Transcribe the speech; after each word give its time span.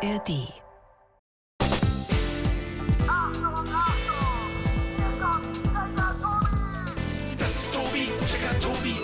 ARD. 0.00 0.46
Das 7.36 7.54
ist 7.54 7.72
Tobi, 7.72 8.08
Checker 8.26 8.58
Tobi, 8.60 8.94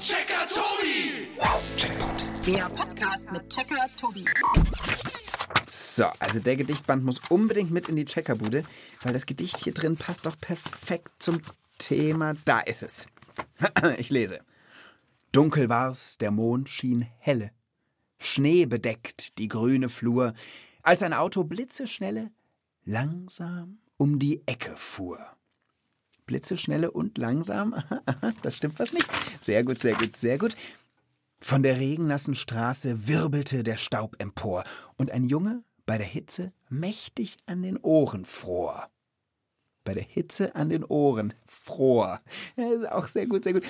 Checker 0.00 0.48
Tobi. 0.48 1.28
Checkpoint. 1.76 2.46
Der 2.46 2.68
Podcast 2.70 3.30
mit 3.30 3.50
Checker 3.50 3.88
Tobi. 4.00 4.24
So, 5.68 6.06
also 6.18 6.40
der 6.40 6.56
Gedichtband 6.56 7.04
muss 7.04 7.20
unbedingt 7.28 7.70
mit 7.70 7.90
in 7.90 7.96
die 7.96 8.06
Checkerbude, 8.06 8.62
weil 9.02 9.12
das 9.12 9.26
Gedicht 9.26 9.58
hier 9.58 9.74
drin 9.74 9.98
passt 9.98 10.24
doch 10.24 10.40
perfekt 10.40 11.10
zum 11.18 11.42
Thema. 11.76 12.34
Da 12.46 12.60
ist 12.60 12.82
es. 12.82 13.06
Ich 13.98 14.08
lese. 14.08 14.38
Dunkel 15.32 15.68
war's, 15.68 16.16
der 16.16 16.30
Mond 16.30 16.70
schien 16.70 17.06
helle. 17.18 17.50
Schnee 18.18 18.66
bedeckt 18.66 19.38
die 19.38 19.48
grüne 19.48 19.88
Flur, 19.88 20.34
als 20.82 21.02
ein 21.02 21.12
Auto 21.12 21.44
blitzeschnelle 21.44 22.30
langsam 22.84 23.78
um 23.96 24.18
die 24.18 24.42
Ecke 24.46 24.76
fuhr. 24.76 25.18
Blitzeschnelle 26.26 26.90
und 26.90 27.18
langsam? 27.18 27.74
Aha, 27.74 28.02
aha, 28.06 28.32
das 28.42 28.56
stimmt 28.56 28.78
was 28.78 28.92
nicht. 28.92 29.08
Sehr 29.40 29.64
gut, 29.64 29.80
sehr 29.82 29.94
gut, 29.94 30.16
sehr 30.16 30.38
gut. 30.38 30.56
Von 31.40 31.62
der 31.62 31.78
regennassen 31.78 32.34
Straße 32.34 33.08
wirbelte 33.08 33.62
der 33.62 33.76
Staub 33.76 34.16
empor, 34.18 34.64
und 34.96 35.10
ein 35.10 35.24
Junge 35.24 35.62
bei 35.86 35.96
der 35.96 36.06
Hitze 36.06 36.52
mächtig 36.68 37.38
an 37.46 37.62
den 37.62 37.78
Ohren 37.78 38.24
fror. 38.24 38.90
Bei 39.84 39.94
der 39.94 40.02
Hitze 40.02 40.54
an 40.54 40.68
den 40.68 40.84
Ohren 40.84 41.32
fror. 41.46 42.20
Auch 42.90 43.08
sehr 43.08 43.26
gut, 43.26 43.44
sehr 43.44 43.54
gut. 43.54 43.62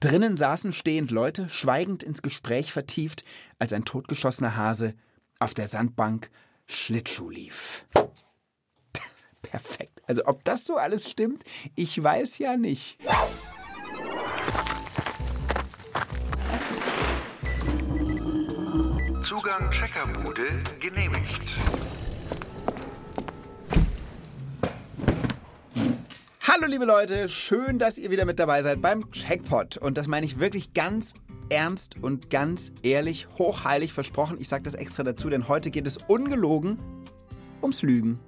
Drinnen 0.00 0.36
saßen 0.36 0.72
stehend 0.72 1.10
Leute, 1.10 1.48
schweigend 1.48 2.04
ins 2.04 2.22
Gespräch 2.22 2.72
vertieft, 2.72 3.24
als 3.58 3.72
ein 3.72 3.84
totgeschossener 3.84 4.54
Hase 4.56 4.94
auf 5.40 5.54
der 5.54 5.66
Sandbank 5.66 6.30
Schlittschuh 6.66 7.30
lief. 7.30 7.84
Perfekt. 9.42 10.00
Also 10.06 10.24
ob 10.26 10.44
das 10.44 10.64
so 10.64 10.76
alles 10.76 11.10
stimmt, 11.10 11.42
ich 11.74 12.00
weiß 12.00 12.38
ja 12.38 12.56
nicht. 12.56 12.98
Zugang 19.22 19.70
Checkerbude 19.70 20.62
genehmigt. 20.78 21.56
Hallo 26.50 26.66
liebe 26.66 26.86
Leute, 26.86 27.28
schön, 27.28 27.78
dass 27.78 27.98
ihr 27.98 28.10
wieder 28.10 28.24
mit 28.24 28.38
dabei 28.38 28.62
seid 28.62 28.80
beim 28.80 29.10
Checkpot. 29.10 29.76
Und 29.76 29.98
das 29.98 30.06
meine 30.06 30.24
ich 30.24 30.40
wirklich 30.40 30.72
ganz 30.72 31.12
ernst 31.50 31.96
und 32.00 32.30
ganz 32.30 32.72
ehrlich, 32.82 33.28
hochheilig 33.36 33.92
versprochen. 33.92 34.38
Ich 34.40 34.48
sage 34.48 34.62
das 34.62 34.74
extra 34.74 35.02
dazu, 35.02 35.28
denn 35.28 35.46
heute 35.48 35.70
geht 35.70 35.86
es 35.86 35.98
ungelogen 36.08 36.78
ums 37.60 37.82
Lügen. 37.82 38.18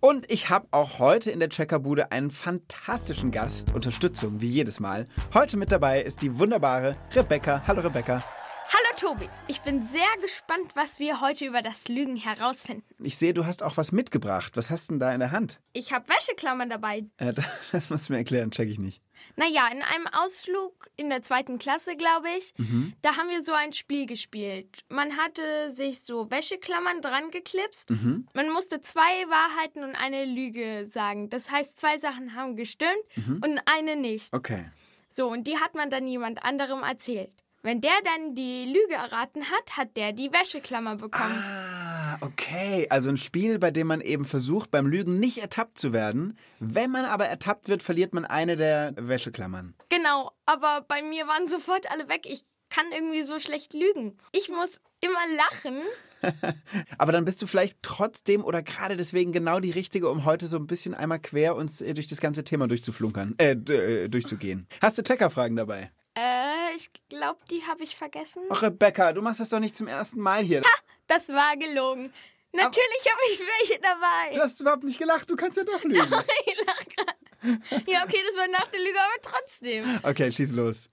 Und 0.00 0.28
ich 0.28 0.50
habe 0.50 0.66
auch 0.72 0.98
heute 0.98 1.30
in 1.30 1.38
der 1.38 1.48
Checkerbude 1.48 2.10
einen 2.10 2.32
fantastischen 2.32 3.30
Gast, 3.30 3.72
Unterstützung 3.72 4.40
wie 4.40 4.48
jedes 4.48 4.80
Mal. 4.80 5.06
Heute 5.32 5.56
mit 5.56 5.70
dabei 5.70 6.02
ist 6.02 6.22
die 6.22 6.40
wunderbare 6.40 6.96
Rebecca. 7.14 7.62
Hallo 7.68 7.82
Rebecca. 7.82 8.24
Hallo 8.68 8.96
Tobi, 8.96 9.28
ich 9.46 9.60
bin 9.62 9.86
sehr 9.86 10.08
gespannt, 10.20 10.72
was 10.74 10.98
wir 10.98 11.20
heute 11.20 11.46
über 11.46 11.62
das 11.62 11.86
Lügen 11.88 12.16
herausfinden. 12.16 12.84
Ich 12.98 13.16
sehe, 13.16 13.32
du 13.32 13.46
hast 13.46 13.62
auch 13.62 13.76
was 13.76 13.92
mitgebracht. 13.92 14.56
Was 14.56 14.70
hast 14.70 14.88
du 14.88 14.94
denn 14.94 15.00
da 15.00 15.14
in 15.14 15.20
der 15.20 15.30
Hand? 15.30 15.60
Ich 15.72 15.92
habe 15.92 16.08
Wäscheklammern 16.08 16.68
dabei. 16.68 17.04
Äh, 17.18 17.32
das, 17.34 17.44
das 17.70 17.90
musst 17.90 18.08
du 18.08 18.14
mir 18.14 18.18
erklären, 18.18 18.50
check 18.50 18.68
ich 18.68 18.78
nicht. 18.78 19.00
Naja, 19.36 19.68
in 19.68 19.82
einem 19.82 20.06
Ausflug 20.08 20.90
in 20.96 21.10
der 21.10 21.22
zweiten 21.22 21.58
Klasse, 21.58 21.96
glaube 21.96 22.28
ich, 22.38 22.54
da 23.02 23.16
haben 23.16 23.30
wir 23.30 23.42
so 23.42 23.52
ein 23.52 23.72
Spiel 23.72 24.06
gespielt. 24.06 24.84
Man 24.88 25.16
hatte 25.16 25.70
sich 25.70 26.00
so 26.02 26.30
Wäscheklammern 26.30 27.00
dran 27.00 27.30
geklipst. 27.30 27.88
Man 28.34 28.50
musste 28.50 28.80
zwei 28.80 29.00
Wahrheiten 29.28 29.84
und 29.84 29.94
eine 29.94 30.24
Lüge 30.24 30.86
sagen. 30.86 31.30
Das 31.30 31.50
heißt, 31.50 31.78
zwei 31.78 31.98
Sachen 31.98 32.34
haben 32.34 32.56
gestimmt 32.56 32.96
und 33.16 33.60
eine 33.66 33.96
nicht. 33.96 34.32
Okay. 34.34 34.66
So, 35.08 35.28
und 35.30 35.46
die 35.46 35.58
hat 35.58 35.74
man 35.74 35.88
dann 35.88 36.06
jemand 36.06 36.44
anderem 36.44 36.82
erzählt. 36.82 37.30
Wenn 37.66 37.80
der 37.80 37.98
dann 38.04 38.36
die 38.36 38.64
Lüge 38.64 38.94
erraten 38.94 39.50
hat, 39.50 39.76
hat 39.76 39.96
der 39.96 40.12
die 40.12 40.32
Wäscheklammer 40.32 40.94
bekommen. 40.94 41.34
Ah, 41.36 42.16
okay. 42.20 42.86
Also 42.90 43.08
ein 43.08 43.16
Spiel, 43.16 43.58
bei 43.58 43.72
dem 43.72 43.88
man 43.88 44.00
eben 44.00 44.24
versucht, 44.24 44.70
beim 44.70 44.86
Lügen 44.86 45.18
nicht 45.18 45.38
ertappt 45.38 45.76
zu 45.76 45.92
werden. 45.92 46.38
Wenn 46.60 46.92
man 46.92 47.06
aber 47.06 47.26
ertappt 47.26 47.68
wird, 47.68 47.82
verliert 47.82 48.14
man 48.14 48.24
eine 48.24 48.54
der 48.54 48.94
Wäscheklammern. 48.96 49.74
Genau, 49.88 50.30
aber 50.44 50.84
bei 50.86 51.02
mir 51.02 51.26
waren 51.26 51.48
sofort 51.48 51.90
alle 51.90 52.08
weg. 52.08 52.26
Ich 52.26 52.44
kann 52.68 52.86
irgendwie 52.92 53.22
so 53.22 53.40
schlecht 53.40 53.74
lügen. 53.74 54.16
Ich 54.30 54.48
muss 54.48 54.80
immer 55.00 55.18
lachen. 55.36 55.82
Aber 56.98 57.12
dann 57.12 57.24
bist 57.24 57.40
du 57.42 57.46
vielleicht 57.46 57.78
trotzdem 57.82 58.44
oder 58.44 58.62
gerade 58.62 58.96
deswegen 58.96 59.32
genau 59.32 59.60
die 59.60 59.70
Richtige, 59.70 60.08
um 60.08 60.24
heute 60.24 60.46
so 60.46 60.56
ein 60.56 60.66
bisschen 60.66 60.94
einmal 60.94 61.20
quer 61.20 61.54
uns 61.54 61.80
äh, 61.80 61.94
durch 61.94 62.08
das 62.08 62.20
ganze 62.20 62.42
Thema 62.42 62.66
durchzuflunkern, 62.66 63.34
äh, 63.38 63.52
äh 63.52 64.08
durchzugehen. 64.08 64.66
Hast 64.80 64.98
du 64.98 65.02
Checkerfragen 65.02 65.56
dabei? 65.56 65.90
Äh, 66.16 66.74
ich 66.74 66.90
glaube, 67.08 67.40
die 67.50 67.62
habe 67.66 67.82
ich 67.82 67.94
vergessen. 67.94 68.42
Ach, 68.48 68.62
Rebecca, 68.62 69.12
du 69.12 69.20
machst 69.20 69.40
das 69.40 69.50
doch 69.50 69.60
nicht 69.60 69.76
zum 69.76 69.86
ersten 69.86 70.20
Mal 70.20 70.42
hier. 70.42 70.62
Das 71.06 71.28
war 71.28 71.56
gelogen. 71.56 72.12
Natürlich 72.52 73.06
habe 73.06 73.20
ich 73.30 73.40
welche 73.40 73.80
dabei. 73.80 74.32
Du 74.34 74.40
hast 74.40 74.58
überhaupt 74.60 74.84
nicht 74.84 74.98
gelacht, 74.98 75.28
du 75.28 75.36
kannst 75.36 75.58
ja 75.58 75.64
doch 75.64 75.84
lügen. 75.84 76.00
Ich 76.46 76.64
lach 76.66 76.78
grad. 76.96 77.86
Ja, 77.86 78.02
okay, 78.04 78.18
das 78.26 78.36
war 78.36 78.48
nach 78.48 78.66
der 78.68 78.80
Lüge, 78.80 78.98
aber 78.98 79.20
trotzdem. 79.22 80.00
Okay, 80.02 80.32
schieß 80.32 80.52
los. 80.52 80.88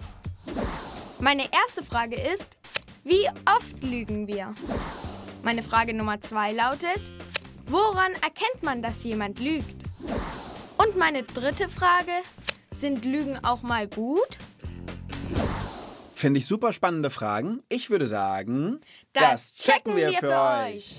Meine 1.19 1.47
erste 1.51 1.83
Frage 1.83 2.19
ist, 2.21 2.47
wie 3.03 3.27
oft 3.45 3.81
lügen 3.81 4.27
wir? 4.27 4.53
Meine 5.41 5.63
Frage 5.63 5.93
Nummer 5.93 6.19
zwei 6.21 6.51
lautet, 6.51 7.01
woran 7.65 8.11
erkennt 8.15 8.61
man, 8.61 8.81
dass 8.81 9.03
jemand 9.03 9.39
lügt? 9.39 9.75
Und 10.77 10.97
meine 10.97 11.23
dritte 11.23 11.69
Frage, 11.69 12.11
sind 12.77 13.05
Lügen 13.05 13.43
auch 13.43 13.61
mal 13.61 13.87
gut? 13.87 14.37
Finde 16.23 16.37
ich 16.37 16.45
super 16.45 16.71
spannende 16.71 17.09
Fragen. 17.09 17.63
Ich 17.67 17.89
würde 17.89 18.07
sagen, 18.07 18.79
Das 19.11 19.51
checken 19.51 19.97
wir 19.97 20.13
für 20.13 20.29
euch. 20.29 20.95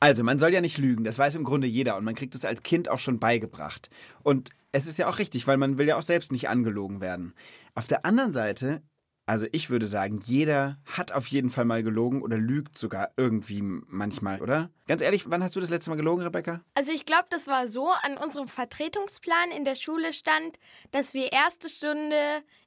Also, 0.00 0.24
man 0.24 0.40
soll 0.40 0.52
ja 0.52 0.60
nicht 0.60 0.78
lügen, 0.78 1.04
das 1.04 1.16
weiß 1.16 1.36
im 1.36 1.44
Grunde 1.44 1.68
jeder 1.68 1.96
und 1.96 2.02
man 2.02 2.16
kriegt 2.16 2.34
es 2.34 2.44
als 2.44 2.64
Kind 2.64 2.88
auch 2.88 2.98
schon 2.98 3.20
beigebracht. 3.20 3.88
Und 4.24 4.50
es 4.72 4.88
ist 4.88 4.98
ja 4.98 5.08
auch 5.08 5.20
richtig, 5.20 5.46
weil 5.46 5.58
man 5.58 5.78
will 5.78 5.86
ja 5.86 5.96
auch 5.96 6.02
selbst 6.02 6.32
nicht 6.32 6.48
angelogen 6.48 7.00
werden. 7.00 7.34
Auf 7.76 7.86
der 7.86 8.04
anderen 8.04 8.32
Seite, 8.32 8.82
also 9.26 9.46
ich 9.50 9.70
würde 9.70 9.86
sagen, 9.86 10.20
jeder 10.22 10.78
hat 10.84 11.10
auf 11.10 11.26
jeden 11.26 11.50
Fall 11.50 11.64
mal 11.64 11.82
gelogen 11.82 12.22
oder 12.22 12.38
lügt 12.38 12.78
sogar 12.78 13.10
irgendwie 13.16 13.60
manchmal, 13.60 14.40
oder? 14.40 14.70
Ganz 14.86 15.02
ehrlich, 15.02 15.28
wann 15.28 15.42
hast 15.42 15.56
du 15.56 15.60
das 15.60 15.68
letzte 15.68 15.90
Mal 15.90 15.96
gelogen, 15.96 16.22
Rebecca? 16.22 16.60
Also 16.74 16.92
ich 16.92 17.04
glaube, 17.04 17.26
das 17.30 17.48
war 17.48 17.66
so, 17.66 17.90
an 18.02 18.16
unserem 18.18 18.46
Vertretungsplan 18.46 19.50
in 19.50 19.64
der 19.64 19.74
Schule 19.74 20.12
stand, 20.12 20.60
dass 20.92 21.12
wir 21.12 21.32
erste 21.32 21.68
Stunde 21.68 22.16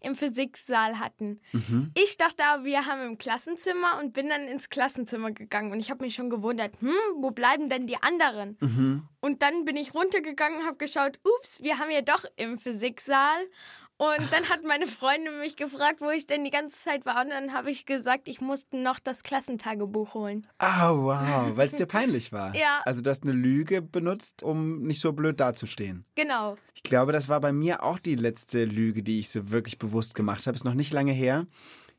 im 0.02 0.16
Physiksaal 0.16 1.00
hatten. 1.00 1.40
Ich 1.96 2.18
dachte 2.18 2.44
aber, 2.44 2.66
wir 2.66 2.86
haben 2.86 3.08
im 3.08 3.18
Klassenzimmer 3.18 3.97
und 4.02 4.12
bin 4.12 4.28
dann 4.28 4.47
ins 4.50 4.70
Klassenzimmer 4.70 5.31
gegangen 5.31 5.72
und 5.72 5.80
ich 5.80 5.90
habe 5.90 6.03
mich 6.03 6.16
schon 6.16 6.30
gewundert, 6.30 6.74
hm, 6.81 6.91
wo 7.22 7.31
bleiben 7.31 7.70
denn 7.70 7.88
die 7.88 8.03
anderen? 8.03 8.58
Und 9.22 9.41
dann 9.41 9.64
bin 9.64 9.78
ich 9.78 9.94
runtergegangen 9.94 10.59
und 10.59 10.68
habe 10.68 10.78
geschaut, 10.78 11.20
ups, 11.24 11.62
wir 11.62 11.80
haben 11.80 11.90
ja 11.90 12.02
doch 12.02 12.26
im 12.36 12.59
Physiksaal. 12.59 13.40
Und 14.02 14.32
dann 14.32 14.48
hat 14.48 14.64
meine 14.64 14.88
Freundin 14.88 15.40
mich 15.40 15.58
gefragt, 15.58 16.00
wo 16.00 16.10
ich 16.10 16.26
denn 16.26 16.46
die 16.46 16.52
ganze 16.52 16.80
Zeit 16.80 17.06
war. 17.06 17.22
Und 17.22 17.32
dann 17.32 17.52
habe 17.52 17.70
ich 17.70 17.86
gesagt, 17.86 18.30
ich 18.30 18.40
musste 18.40 18.78
noch 18.78 18.98
das 18.98 19.24
Klassentagebuch 19.24 20.14
holen. 20.14 20.48
Ah, 20.58 20.94
wow, 20.94 21.58
weil 21.58 21.68
es 21.68 21.76
dir 21.76 21.86
peinlich 21.86 22.32
war. 22.32 22.56
Ja. 22.59 22.82
Also 22.86 23.02
du 23.02 23.09
hast 23.09 23.24
eine 23.24 23.34
Lüge 23.34 23.82
benutzt, 23.82 24.42
um 24.42 24.82
nicht 24.84 25.02
so 25.02 25.12
blöd 25.12 25.40
dazustehen. 25.40 26.06
Genau. 26.16 26.58
Ich 26.74 26.84
glaube, 26.84 27.12
das 27.12 27.30
war 27.30 27.42
bei 27.42 27.52
mir 27.52 27.84
auch 27.84 28.00
die 28.00 28.16
letzte 28.16 28.64
Lüge, 28.66 29.04
die 29.04 29.20
ich 29.20 29.30
so 29.30 29.52
wirklich 29.52 29.78
bewusst 29.80 30.16
gemacht 30.16 30.48
habe. 30.48 30.56
Ist 30.56 30.64
noch 30.64 30.74
nicht 30.74 30.94
lange 30.94 31.12
her. 31.12 31.46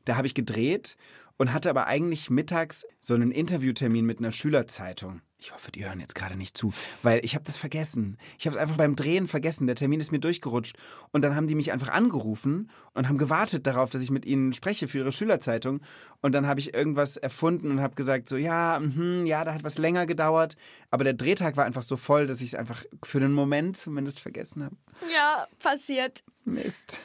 Da 0.05 0.17
habe 0.17 0.27
ich 0.27 0.33
gedreht 0.33 0.97
und 1.37 1.53
hatte 1.53 1.69
aber 1.69 1.85
eigentlich 1.87 2.29
mittags 2.29 2.85
so 2.99 3.13
einen 3.13 3.31
Interviewtermin 3.31 4.05
mit 4.05 4.19
einer 4.19 4.31
Schülerzeitung. 4.31 5.21
Ich 5.43 5.51
hoffe, 5.53 5.71
die 5.71 5.83
hören 5.83 5.99
jetzt 5.99 6.13
gerade 6.13 6.37
nicht 6.37 6.55
zu, 6.55 6.71
weil 7.01 7.19
ich 7.25 7.33
habe 7.33 7.43
das 7.43 7.57
vergessen. 7.57 8.19
Ich 8.37 8.45
habe 8.45 8.57
es 8.57 8.61
einfach 8.61 8.77
beim 8.77 8.95
Drehen 8.95 9.27
vergessen. 9.27 9.65
Der 9.65 9.75
Termin 9.75 9.99
ist 9.99 10.11
mir 10.11 10.19
durchgerutscht. 10.19 10.77
Und 11.11 11.23
dann 11.23 11.35
haben 11.35 11.47
die 11.47 11.55
mich 11.55 11.71
einfach 11.71 11.87
angerufen 11.87 12.69
und 12.93 13.09
haben 13.09 13.17
gewartet 13.17 13.65
darauf, 13.65 13.89
dass 13.89 14.03
ich 14.03 14.11
mit 14.11 14.27
ihnen 14.27 14.53
spreche 14.53 14.87
für 14.87 14.99
ihre 14.99 15.11
Schülerzeitung. 15.11 15.81
Und 16.21 16.33
dann 16.33 16.45
habe 16.45 16.59
ich 16.59 16.75
irgendwas 16.75 17.17
erfunden 17.17 17.71
und 17.71 17.81
habe 17.81 17.95
gesagt, 17.95 18.29
so 18.29 18.37
ja, 18.37 18.79
mhm, 18.79 19.25
ja, 19.25 19.43
da 19.43 19.55
hat 19.55 19.63
was 19.63 19.79
länger 19.79 20.05
gedauert. 20.05 20.57
Aber 20.91 21.03
der 21.03 21.15
Drehtag 21.15 21.57
war 21.57 21.65
einfach 21.65 21.81
so 21.81 21.97
voll, 21.97 22.27
dass 22.27 22.39
ich 22.39 22.49
es 22.49 22.55
einfach 22.55 22.83
für 23.03 23.17
einen 23.17 23.33
Moment 23.33 23.77
zumindest 23.77 24.19
vergessen 24.19 24.63
habe. 24.63 24.75
Ja, 25.11 25.47
passiert. 25.57 26.23
Mist. 26.45 26.99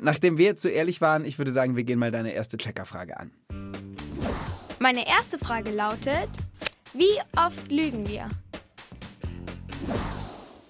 Nachdem 0.00 0.38
wir 0.38 0.46
jetzt 0.46 0.62
so 0.62 0.68
ehrlich 0.68 1.00
waren, 1.00 1.24
ich 1.24 1.38
würde 1.38 1.52
sagen, 1.52 1.76
wir 1.76 1.84
gehen 1.84 2.00
mal 2.00 2.10
deine 2.10 2.32
erste 2.32 2.56
Checkerfrage 2.56 3.16
an. 3.16 3.30
Meine 4.80 5.06
erste 5.06 5.38
Frage 5.38 5.70
lautet, 5.70 6.28
wie 6.96 7.20
oft 7.36 7.70
lügen 7.70 8.08
wir? 8.08 8.28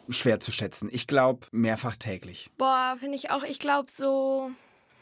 Schwer 0.08 0.40
zu 0.40 0.52
schätzen. 0.52 0.88
Ich 0.92 1.06
glaube, 1.06 1.46
mehrfach 1.50 1.96
täglich. 1.96 2.50
Boah, 2.58 2.96
finde 2.98 3.16
ich 3.16 3.30
auch, 3.30 3.42
ich 3.42 3.58
glaube 3.58 3.90
so, 3.90 4.50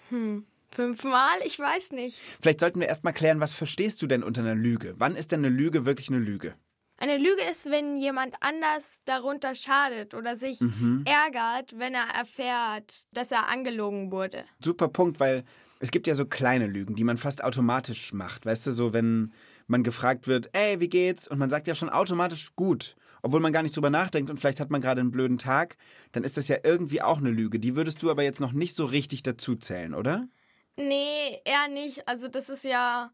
hm, 0.08 0.46
Fünfmal? 0.74 1.38
Ich 1.44 1.58
weiß 1.58 1.92
nicht. 1.92 2.20
Vielleicht 2.40 2.60
sollten 2.60 2.80
wir 2.80 2.88
erstmal 2.88 3.12
klären, 3.12 3.40
was 3.40 3.52
verstehst 3.52 4.02
du 4.02 4.06
denn 4.06 4.24
unter 4.24 4.42
einer 4.42 4.56
Lüge? 4.56 4.94
Wann 4.98 5.14
ist 5.14 5.30
denn 5.30 5.44
eine 5.44 5.54
Lüge 5.54 5.84
wirklich 5.86 6.08
eine 6.08 6.18
Lüge? 6.18 6.54
Eine 6.96 7.16
Lüge 7.16 7.42
ist, 7.50 7.66
wenn 7.66 7.96
jemand 7.96 8.34
anders 8.40 9.00
darunter 9.04 9.54
schadet 9.54 10.14
oder 10.14 10.36
sich 10.36 10.60
ärgert, 11.04 11.78
wenn 11.78 11.94
er 11.94 12.06
erfährt, 12.14 13.06
dass 13.12 13.30
er 13.30 13.48
angelogen 13.48 14.10
wurde. 14.12 14.44
Super 14.62 14.88
Punkt, 14.88 15.20
weil 15.20 15.44
es 15.80 15.90
gibt 15.90 16.06
ja 16.06 16.14
so 16.14 16.24
kleine 16.26 16.66
Lügen, 16.66 16.94
die 16.94 17.04
man 17.04 17.18
fast 17.18 17.42
automatisch 17.42 18.12
macht. 18.12 18.46
Weißt 18.46 18.66
du, 18.66 18.70
so 18.70 18.92
wenn 18.92 19.32
man 19.66 19.82
gefragt 19.82 20.26
wird, 20.26 20.50
ey, 20.52 20.81
wie 20.81 20.88
geht's? 20.88 21.28
Und 21.28 21.38
man 21.38 21.50
sagt 21.50 21.66
ja 21.66 21.75
schon 21.75 21.90
automatisch 21.90 22.55
gut, 22.56 22.96
obwohl 23.22 23.40
man 23.40 23.52
gar 23.52 23.62
nicht 23.62 23.76
drüber 23.76 23.90
nachdenkt 23.90 24.31
und 24.31 24.38
vielleicht 24.38 24.61
hat 24.61 24.70
man 24.70 24.81
gerade 24.81 25.00
einen 25.00 25.11
blöden 25.11 25.38
Tag, 25.38 25.76
dann 26.12 26.25
ist 26.25 26.37
das 26.37 26.49
ja 26.49 26.58
irgendwie 26.62 27.02
auch 27.02 27.19
eine 27.19 27.31
Lüge. 27.31 27.58
Die 27.58 27.76
würdest 27.76 28.02
du 28.02 28.11
aber 28.11 28.22
jetzt 28.22 28.40
noch 28.40 28.52
nicht 28.52 28.76
so 28.76 28.84
richtig 28.84 29.22
dazu 29.22 29.56
zählen, 29.56 29.94
oder? 29.94 30.28
Nee, 30.76 31.40
eher 31.44 31.69
nicht. 31.69 32.06
Also 32.08 32.28
das 32.28 32.49
ist 32.49 32.64
ja 32.64 33.12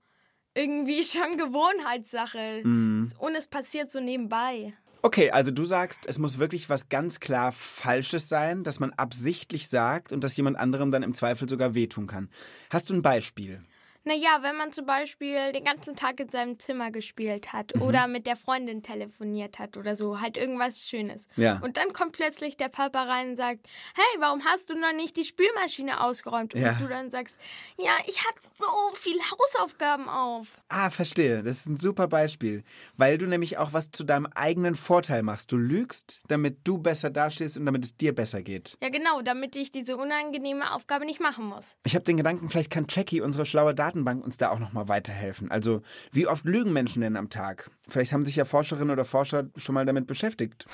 irgendwie 0.54 1.02
schon 1.04 1.36
Gewohnheitssache. 1.36 2.62
Und 2.64 3.34
es 3.36 3.48
passiert 3.48 3.92
so 3.92 4.00
nebenbei. 4.00 4.74
Okay, 5.02 5.30
also 5.30 5.50
du 5.50 5.64
sagst, 5.64 6.04
es 6.06 6.18
muss 6.18 6.38
wirklich 6.38 6.68
was 6.68 6.90
ganz 6.90 7.20
klar 7.20 7.52
Falsches 7.52 8.28
sein, 8.28 8.64
dass 8.64 8.80
man 8.80 8.92
absichtlich 8.92 9.68
sagt 9.68 10.12
und 10.12 10.22
dass 10.22 10.36
jemand 10.36 10.58
anderem 10.58 10.90
dann 10.90 11.02
im 11.02 11.14
Zweifel 11.14 11.48
sogar 11.48 11.74
wehtun 11.74 12.06
kann. 12.06 12.28
Hast 12.68 12.90
du 12.90 12.94
ein 12.94 13.00
Beispiel? 13.00 13.62
Naja, 14.10 14.38
wenn 14.40 14.56
man 14.56 14.72
zum 14.72 14.86
Beispiel 14.86 15.52
den 15.52 15.62
ganzen 15.62 15.94
Tag 15.94 16.18
in 16.18 16.28
seinem 16.28 16.58
Zimmer 16.58 16.90
gespielt 16.90 17.52
hat 17.52 17.76
Mhm. 17.76 17.82
oder 17.82 18.08
mit 18.08 18.26
der 18.26 18.34
Freundin 18.34 18.82
telefoniert 18.82 19.60
hat 19.60 19.76
oder 19.76 19.94
so, 19.94 20.20
halt 20.20 20.36
irgendwas 20.36 20.84
Schönes. 20.84 21.28
Ja. 21.36 21.60
Und 21.62 21.76
dann 21.76 21.92
kommt 21.92 22.10
plötzlich 22.10 22.56
der 22.56 22.70
Papa 22.70 23.04
rein 23.04 23.30
und 23.30 23.36
sagt, 23.36 23.60
hey, 23.94 24.18
warum 24.20 24.44
hast 24.44 24.68
du 24.68 24.74
noch 24.74 24.92
nicht 24.92 25.16
die 25.16 25.24
Spülmaschine 25.24 26.02
ausgeräumt? 26.02 26.54
Ja. 26.54 26.72
Und 26.72 26.80
du 26.80 26.88
dann 26.88 27.08
sagst, 27.12 27.36
ja, 27.78 27.92
ich 28.08 28.26
hatte 28.26 28.40
so 28.52 28.66
viel 28.94 29.16
Hausaufgaben 29.30 30.08
auf. 30.08 30.60
Ah, 30.68 30.90
verstehe. 30.90 31.44
Das 31.44 31.58
ist 31.58 31.66
ein 31.66 31.78
super 31.78 32.08
Beispiel. 32.08 32.64
Weil 32.96 33.16
du 33.16 33.26
nämlich 33.26 33.58
auch 33.58 33.72
was 33.72 33.92
zu 33.92 34.02
deinem 34.02 34.26
eigenen 34.34 34.74
Vorteil 34.74 35.22
machst. 35.22 35.52
Du 35.52 35.56
lügst, 35.56 36.20
damit 36.26 36.58
du 36.64 36.78
besser 36.78 37.10
dastehst 37.10 37.56
und 37.58 37.64
damit 37.64 37.84
es 37.84 37.96
dir 37.96 38.12
besser 38.12 38.42
geht. 38.42 38.76
Ja, 38.82 38.88
genau, 38.88 39.22
damit 39.22 39.54
ich 39.54 39.70
diese 39.70 39.96
unangenehme 39.96 40.74
Aufgabe 40.74 41.04
nicht 41.06 41.20
machen 41.20 41.44
muss. 41.44 41.76
Ich 41.84 41.94
habe 41.94 42.04
den 42.04 42.16
Gedanken, 42.16 42.48
vielleicht 42.48 42.70
kann 42.70 42.86
Jackie, 42.88 43.20
unsere 43.20 43.46
schlaue 43.46 43.72
Datenbank, 44.00 44.24
uns 44.24 44.36
da 44.36 44.50
auch 44.50 44.58
nochmal 44.58 44.88
weiterhelfen. 44.88 45.50
Also, 45.50 45.82
wie 46.12 46.26
oft 46.26 46.44
lügen 46.44 46.72
Menschen 46.72 47.02
denn 47.02 47.16
am 47.16 47.30
Tag? 47.30 47.70
Vielleicht 47.88 48.12
haben 48.12 48.26
sich 48.26 48.36
ja 48.36 48.44
Forscherinnen 48.44 48.90
oder 48.90 49.04
Forscher 49.04 49.48
schon 49.56 49.74
mal 49.74 49.86
damit 49.86 50.06
beschäftigt. 50.06 50.66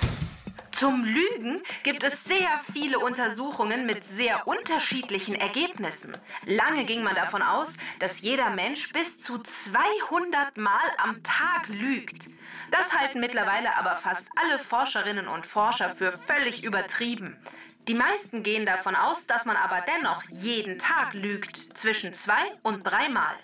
Zum 0.71 1.05
Lügen 1.05 1.63
gibt 1.85 2.05
es 2.05 2.25
sehr 2.25 2.61
viele 2.71 2.99
Untersuchungen 2.99 3.87
mit 3.87 4.05
sehr 4.05 4.47
unterschiedlichen 4.47 5.35
Ergebnissen. 5.35 6.13
Lange 6.45 6.85
ging 6.85 7.03
man 7.03 7.15
davon 7.15 7.41
aus, 7.41 7.73
dass 7.99 8.21
jeder 8.21 8.51
Mensch 8.51 8.93
bis 8.93 9.17
zu 9.17 9.39
200 9.39 10.59
Mal 10.59 10.85
am 10.99 11.23
Tag 11.23 11.69
lügt. 11.69 12.27
Das 12.71 12.93
halten 12.93 13.21
mittlerweile 13.21 13.75
aber 13.77 13.97
fast 13.97 14.27
alle 14.37 14.59
Forscherinnen 14.59 15.29
und 15.29 15.47
Forscher 15.47 15.89
für 15.89 16.13
völlig 16.13 16.63
übertrieben. 16.63 17.39
Die 17.89 17.95
meisten 17.95 18.43
gehen 18.43 18.67
davon 18.67 18.97
aus, 18.97 19.27
dass 19.27 19.45
man 19.45 19.57
aber 19.57 19.85
dennoch 19.87 20.23
jeden 20.31 20.79
Tag 20.79 21.15
lügt, 21.15 21.77
zwischen 21.79 22.13
zwei 22.15 22.43
und 22.63 22.83
dreimal. 22.83 23.35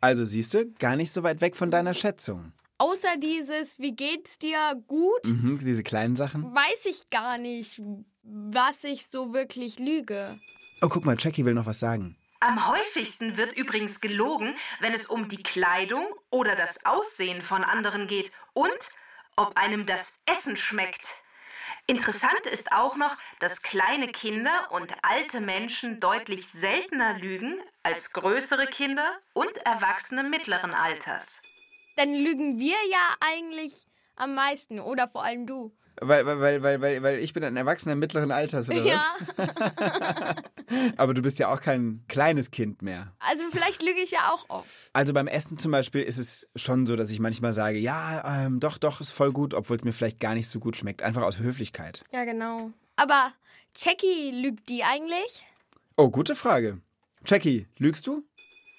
Also 0.00 0.24
siehst 0.24 0.54
du, 0.54 0.70
gar 0.78 0.94
nicht 0.94 1.12
so 1.12 1.22
weit 1.22 1.40
weg 1.40 1.56
von 1.56 1.70
deiner 1.70 1.94
Schätzung. 1.94 2.52
Außer 2.78 3.16
dieses, 3.16 3.78
wie 3.78 3.92
geht's 3.96 4.38
dir 4.38 4.80
gut, 4.86 5.24
Mhm, 5.24 5.58
diese 5.64 5.82
kleinen 5.82 6.14
Sachen. 6.14 6.54
weiß 6.54 6.86
ich 6.86 7.08
gar 7.10 7.38
nicht, 7.38 7.80
was 8.22 8.84
ich 8.84 9.06
so 9.06 9.32
wirklich 9.32 9.78
lüge. 9.78 10.38
Oh, 10.82 10.88
guck 10.88 11.04
mal, 11.06 11.16
Jackie 11.18 11.44
will 11.44 11.54
noch 11.54 11.66
was 11.66 11.80
sagen. 11.80 12.14
Am 12.40 12.68
häufigsten 12.68 13.38
wird 13.38 13.54
übrigens 13.56 14.00
gelogen, 14.00 14.54
wenn 14.80 14.92
es 14.92 15.06
um 15.06 15.28
die 15.30 15.42
Kleidung 15.42 16.04
oder 16.30 16.54
das 16.54 16.84
Aussehen 16.84 17.40
von 17.40 17.64
anderen 17.64 18.06
geht 18.08 18.30
und 18.52 18.70
ob 19.36 19.56
einem 19.56 19.86
das 19.86 20.12
Essen 20.26 20.56
schmeckt. 20.56 21.00
Interessant 21.88 22.46
ist 22.46 22.72
auch 22.72 22.96
noch, 22.96 23.16
dass 23.38 23.62
kleine 23.62 24.08
Kinder 24.08 24.72
und 24.72 24.92
alte 25.02 25.40
Menschen 25.40 26.00
deutlich 26.00 26.48
seltener 26.48 27.16
lügen 27.16 27.60
als 27.84 28.12
größere 28.12 28.66
Kinder 28.66 29.16
und 29.34 29.56
Erwachsene 29.58 30.24
mittleren 30.24 30.74
Alters. 30.74 31.40
Dann 31.96 32.12
lügen 32.12 32.58
wir 32.58 32.76
ja 32.90 33.14
eigentlich 33.20 33.86
am 34.16 34.34
meisten 34.34 34.80
oder 34.80 35.06
vor 35.06 35.22
allem 35.22 35.46
du. 35.46 35.76
Weil, 36.00 36.26
weil, 36.26 36.62
weil, 36.62 36.80
weil, 36.80 37.02
weil, 37.02 37.18
ich 37.20 37.32
bin 37.32 37.42
ein 37.42 37.56
Erwachsener 37.56 37.94
mittleren 37.94 38.30
Alters, 38.30 38.68
oder 38.68 38.82
Ja, 38.82 39.16
was? 39.36 39.48
Aber 40.96 41.14
du 41.14 41.22
bist 41.22 41.38
ja 41.38 41.52
auch 41.52 41.60
kein 41.60 42.04
kleines 42.08 42.50
Kind 42.50 42.82
mehr. 42.82 43.14
also 43.18 43.44
vielleicht 43.50 43.82
lüge 43.82 44.00
ich 44.00 44.10
ja 44.10 44.30
auch 44.32 44.44
oft. 44.48 44.90
Also 44.92 45.14
beim 45.14 45.26
Essen 45.26 45.58
zum 45.58 45.72
Beispiel 45.72 46.02
ist 46.02 46.18
es 46.18 46.48
schon 46.54 46.86
so, 46.86 46.96
dass 46.96 47.10
ich 47.10 47.20
manchmal 47.20 47.52
sage, 47.52 47.78
ja, 47.78 48.44
ähm, 48.44 48.60
doch, 48.60 48.76
doch, 48.78 49.00
ist 49.00 49.12
voll 49.12 49.32
gut, 49.32 49.54
obwohl 49.54 49.76
es 49.76 49.84
mir 49.84 49.92
vielleicht 49.92 50.20
gar 50.20 50.34
nicht 50.34 50.48
so 50.48 50.60
gut 50.60 50.76
schmeckt. 50.76 51.02
Einfach 51.02 51.22
aus 51.22 51.38
Höflichkeit. 51.38 52.02
Ja, 52.12 52.24
genau. 52.24 52.72
Aber 52.96 53.32
Jackie 53.76 54.30
lügt 54.32 54.68
die 54.68 54.84
eigentlich? 54.84 55.46
Oh, 55.96 56.10
gute 56.10 56.34
Frage. 56.36 56.80
Jackie, 57.24 57.66
lügst 57.78 58.06
du? 58.06 58.22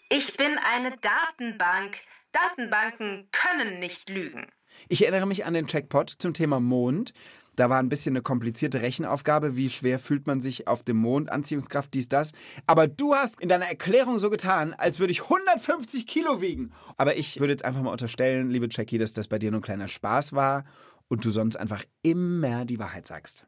Ich 0.09 0.37
bin 0.37 0.57
eine 0.57 0.91
Datenbank. 0.97 1.97
Datenbanken 2.31 3.27
können 3.31 3.79
nicht 3.79 4.09
lügen. 4.09 4.47
Ich 4.89 5.03
erinnere 5.03 5.25
mich 5.25 5.45
an 5.45 5.53
den 5.53 5.67
Checkpot 5.67 6.09
zum 6.09 6.33
Thema 6.33 6.59
Mond. 6.59 7.13
Da 7.57 7.71
war 7.71 7.79
ein 7.79 7.89
bisschen 7.89 8.13
eine 8.13 8.21
komplizierte 8.21 8.83
Rechenaufgabe. 8.83 9.55
Wie 9.55 9.69
schwer 9.69 9.97
fühlt 9.97 10.27
man 10.27 10.41
sich 10.41 10.67
auf 10.67 10.83
dem 10.83 10.97
Mond? 10.97 11.31
Anziehungskraft, 11.31 11.91
dies, 11.93 12.07
das. 12.07 12.31
Aber 12.67 12.87
du 12.87 13.15
hast 13.15 13.41
in 13.41 13.49
deiner 13.49 13.65
Erklärung 13.65 14.19
so 14.19 14.29
getan, 14.29 14.75
als 14.75 14.99
würde 14.99 15.11
ich 15.11 15.23
150 15.23 16.05
Kilo 16.05 16.39
wiegen. 16.39 16.71
Aber 16.97 17.17
ich 17.17 17.39
würde 17.39 17.53
jetzt 17.53 17.65
einfach 17.65 17.81
mal 17.81 17.91
unterstellen, 17.91 18.51
liebe 18.51 18.67
Jackie, 18.69 18.99
dass 18.99 19.13
das 19.13 19.27
bei 19.27 19.39
dir 19.39 19.49
nur 19.49 19.61
ein 19.61 19.63
kleiner 19.63 19.87
Spaß 19.87 20.33
war 20.33 20.65
und 21.07 21.25
du 21.25 21.31
sonst 21.31 21.55
einfach 21.55 21.83
immer 22.03 22.63
die 22.63 22.77
Wahrheit 22.77 23.07
sagst. 23.07 23.47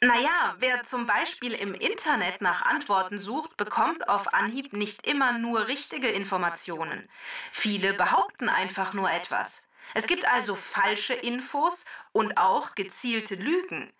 Naja, 0.00 0.54
wer 0.58 0.84
zum 0.84 1.06
Beispiel 1.06 1.52
im 1.52 1.74
Internet 1.74 2.40
nach 2.40 2.62
Antworten 2.62 3.18
sucht, 3.18 3.56
bekommt 3.56 4.08
auf 4.08 4.32
Anhieb 4.32 4.72
nicht 4.72 5.06
immer 5.06 5.38
nur 5.38 5.66
richtige 5.66 6.08
Informationen. 6.08 7.08
Viele 7.50 7.94
behaupten 7.94 8.48
einfach 8.48 8.94
nur 8.94 9.10
etwas. 9.10 9.62
Es 9.94 10.06
gibt 10.06 10.26
also 10.26 10.54
falsche 10.54 11.14
Infos 11.14 11.84
und 12.12 12.36
auch 12.36 12.74
gezielte 12.74 13.34
Lügen. 13.34 13.90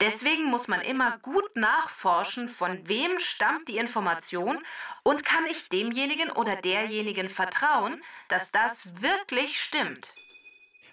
Deswegen 0.00 0.44
muss 0.44 0.68
man 0.68 0.80
immer 0.80 1.18
gut 1.18 1.54
nachforschen, 1.54 2.48
von 2.48 2.86
wem 2.88 3.18
stammt 3.18 3.68
die 3.68 3.76
Information 3.78 4.58
und 5.02 5.24
kann 5.24 5.44
ich 5.50 5.68
demjenigen 5.68 6.30
oder 6.30 6.56
derjenigen 6.56 7.28
vertrauen, 7.28 8.02
dass 8.28 8.50
das 8.50 8.90
wirklich 9.00 9.60
stimmt. 9.60 10.08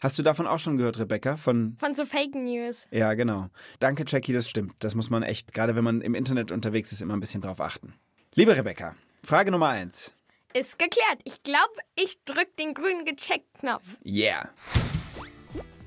Hast 0.01 0.19
du 0.19 0.23
davon 0.23 0.45
auch 0.45 0.59
schon 0.59 0.77
gehört, 0.77 0.99
Rebecca? 0.99 1.35
Von. 1.37 1.75
Von 1.79 1.95
so 1.95 2.05
Fake 2.05 2.35
News. 2.35 2.87
Ja, 2.91 3.13
genau. 3.13 3.49
Danke, 3.79 4.03
Jackie, 4.05 4.33
das 4.33 4.49
stimmt. 4.49 4.75
Das 4.79 4.93
muss 4.93 5.09
man 5.09 5.23
echt, 5.23 5.53
gerade 5.53 5.75
wenn 5.75 5.83
man 5.83 6.01
im 6.01 6.13
Internet 6.13 6.51
unterwegs 6.51 6.91
ist, 6.91 7.01
immer 7.01 7.15
ein 7.15 7.21
bisschen 7.21 7.41
drauf 7.41 7.61
achten. 7.61 7.93
Liebe 8.35 8.55
Rebecca, 8.55 8.95
Frage 9.23 9.51
Nummer 9.51 9.69
eins. 9.69 10.13
Ist 10.55 10.79
geklärt. 10.79 11.19
Ich 11.25 11.43
glaube, 11.43 11.73
ich 11.95 12.23
drück 12.23 12.55
den 12.55 12.73
grünen 12.73 13.03
Gecheckt-Knopf. 13.03 13.97
Yeah. 14.05 14.51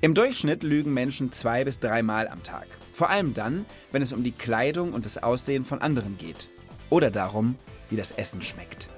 Im 0.01 0.13
Durchschnitt 0.13 0.61
lügen 0.61 0.93
Menschen 0.93 1.31
zwei 1.31 1.63
bis 1.63 1.79
dreimal 1.79 2.27
am 2.27 2.43
Tag. 2.43 2.67
Vor 2.93 3.09
allem 3.09 3.33
dann, 3.33 3.65
wenn 3.91 4.03
es 4.03 4.13
um 4.13 4.23
die 4.23 4.31
Kleidung 4.31 4.93
und 4.93 5.07
das 5.07 5.23
Aussehen 5.23 5.65
von 5.65 5.81
anderen 5.81 6.19
geht. 6.19 6.49
Oder 6.91 7.09
darum, 7.09 7.57
wie 7.89 7.95
das 7.95 8.11
Essen 8.11 8.43
schmeckt. 8.43 8.89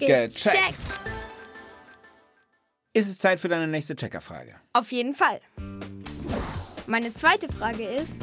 Gecheckt. 0.00 1.00
Ist 2.92 3.08
es 3.08 3.16
Zeit 3.16 3.40
für 3.40 3.48
deine 3.48 3.68
nächste 3.68 3.96
Checkerfrage? 3.96 4.54
Auf 4.74 4.92
jeden 4.92 5.14
Fall. 5.14 5.40
Meine 6.86 7.14
zweite 7.14 7.50
Frage 7.50 7.88
ist, 7.88 8.18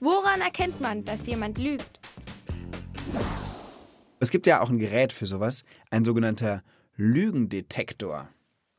woran 0.00 0.40
erkennt 0.40 0.80
man, 0.80 1.04
dass 1.04 1.28
jemand 1.28 1.58
lügt? 1.58 2.00
Es 4.26 4.32
gibt 4.32 4.48
ja 4.48 4.60
auch 4.60 4.70
ein 4.70 4.80
Gerät 4.80 5.12
für 5.12 5.24
sowas, 5.24 5.62
ein 5.88 6.04
sogenannter 6.04 6.64
Lügendetektor. 6.96 8.28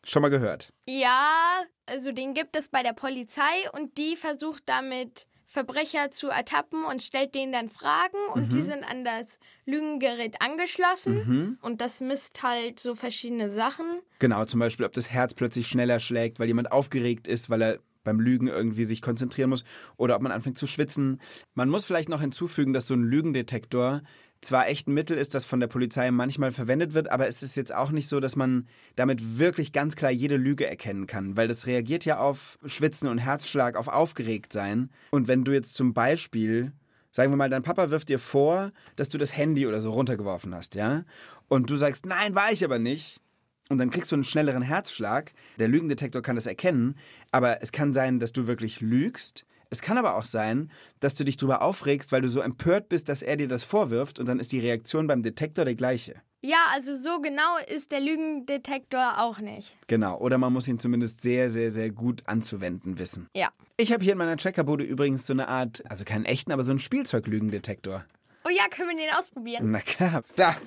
Schon 0.03 0.21
mal 0.21 0.27
gehört? 0.27 0.73
Ja, 0.85 1.61
also 1.85 2.11
den 2.11 2.33
gibt 2.33 2.57
es 2.57 2.67
bei 2.67 2.83
der 2.83 2.91
Polizei 2.91 3.71
und 3.71 3.97
die 3.97 4.17
versucht 4.17 4.63
damit 4.65 5.25
Verbrecher 5.45 6.11
zu 6.11 6.27
ertappen 6.27 6.83
und 6.83 7.01
stellt 7.01 7.33
denen 7.33 7.53
dann 7.53 7.69
Fragen 7.69 8.17
und 8.33 8.51
die 8.51 8.61
sind 8.61 8.83
an 8.83 9.05
das 9.05 9.39
Lügengerät 9.65 10.41
angeschlossen 10.41 11.57
und 11.61 11.79
das 11.79 12.01
misst 12.01 12.43
halt 12.43 12.81
so 12.81 12.93
verschiedene 12.93 13.49
Sachen. 13.49 13.85
Genau, 14.19 14.43
zum 14.43 14.59
Beispiel, 14.59 14.85
ob 14.85 14.91
das 14.91 15.11
Herz 15.11 15.33
plötzlich 15.33 15.67
schneller 15.67 16.01
schlägt, 16.01 16.41
weil 16.41 16.47
jemand 16.47 16.73
aufgeregt 16.73 17.25
ist, 17.25 17.49
weil 17.49 17.61
er 17.61 17.79
beim 18.07 18.19
Lügen 18.19 18.47
irgendwie 18.47 18.85
sich 18.85 19.01
konzentrieren 19.01 19.49
muss 19.49 19.65
oder 19.97 20.15
ob 20.15 20.21
man 20.21 20.31
anfängt 20.31 20.57
zu 20.57 20.65
schwitzen. 20.65 21.21
Man 21.53 21.69
muss 21.69 21.85
vielleicht 21.85 22.09
noch 22.09 22.21
hinzufügen, 22.21 22.73
dass 22.73 22.87
so 22.87 22.93
ein 22.93 23.03
Lügendetektor 23.03 24.01
zwar 24.41 24.67
echt 24.67 24.87
ein 24.87 24.93
Mittel 24.93 25.17
ist, 25.17 25.35
das 25.35 25.45
von 25.45 25.59
der 25.59 25.67
Polizei 25.67 26.09
manchmal 26.11 26.51
verwendet 26.51 26.93
wird, 26.93 27.11
aber 27.11 27.27
es 27.27 27.43
ist 27.43 27.57
jetzt 27.57 27.73
auch 27.73 27.91
nicht 27.91 28.07
so, 28.07 28.19
dass 28.19 28.35
man 28.35 28.67
damit 28.95 29.39
wirklich 29.39 29.73
ganz 29.73 29.95
klar 29.95 30.11
jede 30.11 30.37
Lüge 30.37 30.67
erkennen 30.67 31.07
kann, 31.07 31.35
weil 31.35 31.47
das 31.47 31.67
reagiert 31.67 32.05
ja 32.05 32.19
auf 32.19 32.57
Schwitzen 32.65 33.09
und 33.09 33.17
Herzschlag, 33.17 33.75
auf 33.75 33.87
Aufgeregtsein. 33.87 34.89
Und 35.11 35.27
wenn 35.27 35.43
du 35.43 35.53
jetzt 35.53 35.73
zum 35.73 35.93
Beispiel 35.93 36.73
Sagen 37.17 37.31
wir 37.31 37.37
mal, 37.37 37.49
dein 37.49 37.63
Papa 37.63 37.89
wirft 37.89 38.09
dir 38.09 38.19
vor, 38.19 38.71
dass 38.95 39.09
du 39.09 39.17
das 39.17 39.35
Handy 39.35 39.65
oder 39.65 39.81
so 39.81 39.91
runtergeworfen 39.91 40.53
hast, 40.53 40.75
ja? 40.75 41.03
Und 41.47 41.67
du 41.67 41.75
sagst, 41.75 42.05
nein, 42.05 42.35
war 42.35 42.51
ich 42.51 42.63
aber 42.63 42.77
nicht. 42.77 43.21
Und 43.69 43.79
dann 43.79 43.89
kriegst 43.89 44.11
du 44.11 44.15
einen 44.15 44.23
schnelleren 44.23 44.61
Herzschlag. 44.61 45.33
Der 45.57 45.67
Lügendetektor 45.67 46.21
kann 46.21 46.35
das 46.35 46.45
erkennen. 46.45 46.95
Aber 47.31 47.63
es 47.63 47.71
kann 47.71 47.91
sein, 47.91 48.19
dass 48.19 48.33
du 48.33 48.45
wirklich 48.45 48.81
lügst. 48.81 49.46
Es 49.69 49.81
kann 49.81 49.97
aber 49.97 50.15
auch 50.15 50.23
sein, 50.25 50.71
dass 50.99 51.13
du 51.15 51.23
dich 51.23 51.37
darüber 51.37 51.61
aufregst, 51.61 52.11
weil 52.11 52.21
du 52.21 52.29
so 52.29 52.41
empört 52.41 52.89
bist, 52.89 53.09
dass 53.09 53.21
er 53.21 53.35
dir 53.37 53.47
das 53.47 53.63
vorwirft. 53.63 54.19
Und 54.19 54.27
dann 54.27 54.39
ist 54.39 54.51
die 54.51 54.59
Reaktion 54.59 55.07
beim 55.07 55.23
Detektor 55.23 55.65
die 55.65 55.75
gleiche. 55.75 56.15
Ja, 56.41 56.57
also 56.71 56.93
so 56.93 57.19
genau 57.19 57.57
ist 57.67 57.91
der 57.91 57.99
Lügendetektor 57.99 59.19
auch 59.19 59.39
nicht. 59.39 59.75
Genau. 59.87 60.17
Oder 60.19 60.37
man 60.37 60.53
muss 60.53 60.67
ihn 60.67 60.79
zumindest 60.79 61.21
sehr, 61.21 61.49
sehr, 61.49 61.71
sehr 61.71 61.89
gut 61.89 62.23
anzuwenden 62.25 62.99
wissen. 62.99 63.27
Ja. 63.35 63.49
Ich 63.77 63.91
habe 63.91 64.03
hier 64.03 64.13
in 64.13 64.19
meiner 64.19 64.37
Checkerbude 64.37 64.83
übrigens 64.83 65.25
so 65.25 65.33
eine 65.33 65.47
Art, 65.47 65.83
also 65.89 66.05
keinen 66.05 66.25
echten, 66.25 66.51
aber 66.51 66.63
so 66.63 66.71
einen 66.71 66.79
Spielzeuglügendetektor. 66.79 68.05
Oh 68.45 68.49
ja, 68.49 68.67
können 68.69 68.89
wir 68.89 68.95
den 69.05 69.13
ausprobieren? 69.13 69.71
Na 69.71 69.79
klar, 69.79 70.23
da. 70.35 70.55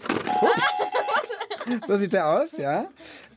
So 1.87 1.97
sieht 1.97 2.13
der 2.13 2.27
aus, 2.27 2.57
ja. 2.57 2.89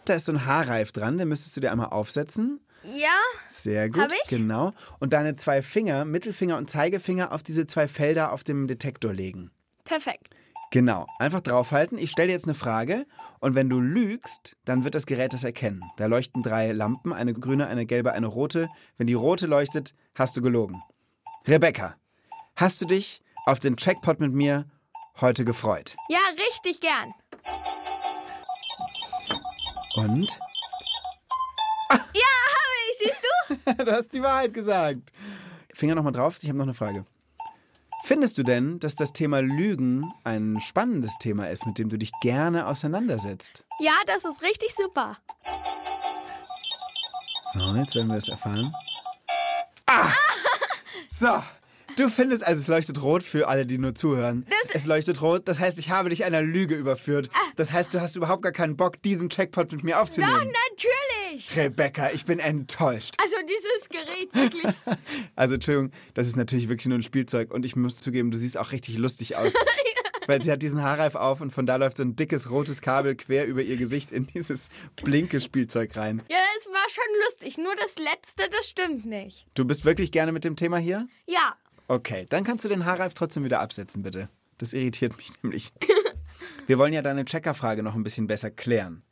Da 0.05 0.15
ist 0.15 0.25
so 0.25 0.31
ein 0.31 0.45
Haarreif 0.45 0.91
dran, 0.91 1.17
den 1.17 1.27
müsstest 1.27 1.55
du 1.55 1.61
dir 1.61 1.71
einmal 1.71 1.89
aufsetzen. 1.89 2.59
Ja, 2.83 3.15
Sehr 3.63 3.89
gut. 3.89 4.01
Hab 4.01 4.11
ich? 4.11 4.29
Genau. 4.29 4.73
Und 4.99 5.13
deine 5.13 5.35
zwei 5.37 5.61
Finger, 5.61 6.03
Mittelfinger 6.03 6.57
und 6.57 6.69
Zeigefinger, 6.69 7.31
auf 7.31 7.43
diese 7.43 7.65
zwei 7.65 7.87
Felder 7.87 8.33
auf 8.33 8.43
dem 8.43 8.67
Detektor 8.67 9.13
legen. 9.13 9.51
perfekt. 9.85 10.27
Genau. 10.71 11.05
Einfach 11.19 11.41
draufhalten. 11.41 11.99
Ich 11.99 12.09
stelle 12.09 12.29
dir 12.29 12.33
jetzt 12.33 12.45
eine 12.47 12.55
Frage. 12.55 13.05
Und 13.39 13.53
wenn 13.53 13.69
du 13.69 13.79
lügst, 13.79 14.55
dann 14.65 14.83
wird 14.83 14.95
das 14.95 15.05
Gerät 15.05 15.31
das 15.31 15.43
erkennen. 15.43 15.83
Da 15.97 16.07
leuchten 16.07 16.41
drei 16.41 16.71
Lampen, 16.71 17.13
eine 17.13 17.33
grüne, 17.35 17.67
eine 17.67 17.85
gelbe, 17.85 18.11
eine 18.13 18.25
rote. 18.25 18.69
Wenn 18.97 19.05
die 19.05 19.13
rote 19.13 19.45
leuchtet, 19.45 19.93
hast 20.15 20.35
du 20.35 20.41
gelogen. 20.41 20.81
Rebecca, 21.47 21.95
hast 22.55 22.81
du 22.81 22.85
dich 22.85 23.21
auf 23.45 23.59
den 23.59 23.77
Checkpot 23.77 24.19
mit 24.19 24.33
mir 24.33 24.65
heute 25.21 25.45
gefreut? 25.45 25.95
Ja, 26.09 26.17
richtig 26.49 26.81
gern. 26.81 27.13
Und? 29.95 30.39
Ja, 31.91 31.99
ich, 31.99 32.11
siehst 32.15 32.52
du? 33.77 33.91
hast 33.91 34.13
die 34.13 34.21
Wahrheit 34.21 34.53
gesagt. 34.53 35.11
Finger 35.73 35.95
nochmal 35.95 36.13
drauf, 36.13 36.37
ich 36.41 36.49
habe 36.49 36.57
noch 36.57 36.65
eine 36.65 36.73
Frage. 36.73 37.05
Findest 38.05 38.37
du 38.37 38.43
denn, 38.43 38.79
dass 38.79 38.95
das 38.95 39.13
Thema 39.13 39.39
Lügen 39.41 40.11
ein 40.25 40.59
spannendes 40.59 41.17
Thema 41.19 41.49
ist, 41.49 41.65
mit 41.65 41.79
dem 41.79 41.87
du 41.89 41.97
dich 41.97 42.11
gerne 42.21 42.67
auseinandersetzt? 42.67 43.63
Ja, 43.79 43.93
das 44.07 44.25
ist 44.25 44.41
richtig 44.41 44.75
super. 44.75 45.17
So, 47.53 47.75
jetzt 47.75 47.95
werden 47.95 48.07
wir 48.07 48.15
das 48.15 48.27
erfahren. 48.27 48.73
Ah! 49.87 50.09
So, 51.15 51.27
du 51.95 52.09
findest, 52.09 52.43
also 52.45 52.59
es 52.59 52.67
leuchtet 52.67 53.01
rot 53.01 53.21
für 53.23 53.47
alle, 53.47 53.65
die 53.67 53.77
nur 53.77 53.93
zuhören. 53.93 54.45
Das- 54.49 54.73
es 54.75 54.85
leuchtet 54.85 55.21
rot, 55.21 55.47
das 55.47 55.59
heißt, 55.59 55.77
ich 55.77 55.89
habe 55.91 56.09
dich 56.09 56.25
einer 56.25 56.41
Lüge 56.41 56.75
überführt. 56.75 57.29
Das 57.55 57.71
heißt, 57.71 57.93
du 57.93 58.01
hast 58.01 58.15
überhaupt 58.15 58.41
gar 58.41 58.51
keinen 58.51 58.75
Bock, 58.75 58.99
diesen 59.03 59.29
Checkpot 59.29 59.71
mit 59.71 59.83
mir 59.83 60.01
aufzunehmen. 60.01 60.33
Natürlich. 61.33 61.55
Rebecca, 61.57 62.11
ich 62.11 62.25
bin 62.25 62.39
enttäuscht. 62.39 63.15
Also 63.21 63.35
dieses 63.47 63.89
Gerät 63.89 64.33
wirklich. 64.33 64.63
Also, 65.35 65.55
Entschuldigung, 65.55 65.91
das 66.13 66.27
ist 66.27 66.35
natürlich 66.35 66.69
wirklich 66.69 66.85
nur 66.85 66.97
ein 66.97 67.03
Spielzeug 67.03 67.51
und 67.51 67.65
ich 67.65 67.75
muss 67.75 67.97
zugeben, 67.97 68.31
du 68.31 68.37
siehst 68.37 68.57
auch 68.57 68.71
richtig 68.71 68.97
lustig 68.97 69.35
aus. 69.35 69.53
Weil 70.27 70.41
sie 70.41 70.51
hat 70.51 70.61
diesen 70.61 70.81
Haarreif 70.81 71.15
auf 71.15 71.41
und 71.41 71.51
von 71.51 71.65
da 71.65 71.75
läuft 71.75 71.97
so 71.97 72.03
ein 72.03 72.15
dickes 72.15 72.49
rotes 72.49 72.81
Kabel 72.81 73.15
quer 73.15 73.45
über 73.45 73.61
ihr 73.61 73.75
Gesicht 73.75 74.11
in 74.11 74.27
dieses 74.27 74.69
blinke 74.95 75.41
Spielzeug 75.41 75.97
rein. 75.97 76.21
Ja, 76.29 76.37
es 76.59 76.67
war 76.67 76.87
schon 76.89 77.21
lustig. 77.25 77.57
Nur 77.57 77.75
das 77.75 77.95
letzte, 77.97 78.47
das 78.49 78.69
stimmt 78.69 79.05
nicht. 79.05 79.47
Du 79.53 79.65
bist 79.65 79.83
wirklich 79.83 80.11
gerne 80.11 80.31
mit 80.31 80.45
dem 80.45 80.55
Thema 80.55 80.77
hier? 80.77 81.07
Ja. 81.25 81.55
Okay, 81.87 82.25
dann 82.29 82.43
kannst 82.45 82.63
du 82.63 82.69
den 82.69 82.85
Haarreif 82.85 83.13
trotzdem 83.13 83.43
wieder 83.43 83.59
absetzen, 83.59 84.03
bitte. 84.03 84.29
Das 84.59 84.71
irritiert 84.71 85.17
mich 85.17 85.31
nämlich. 85.41 85.73
Wir 86.67 86.77
wollen 86.77 86.93
ja 86.93 87.01
deine 87.01 87.25
Checkerfrage 87.25 87.83
noch 87.83 87.95
ein 87.95 88.03
bisschen 88.03 88.27
besser 88.27 88.51
klären. 88.51 89.03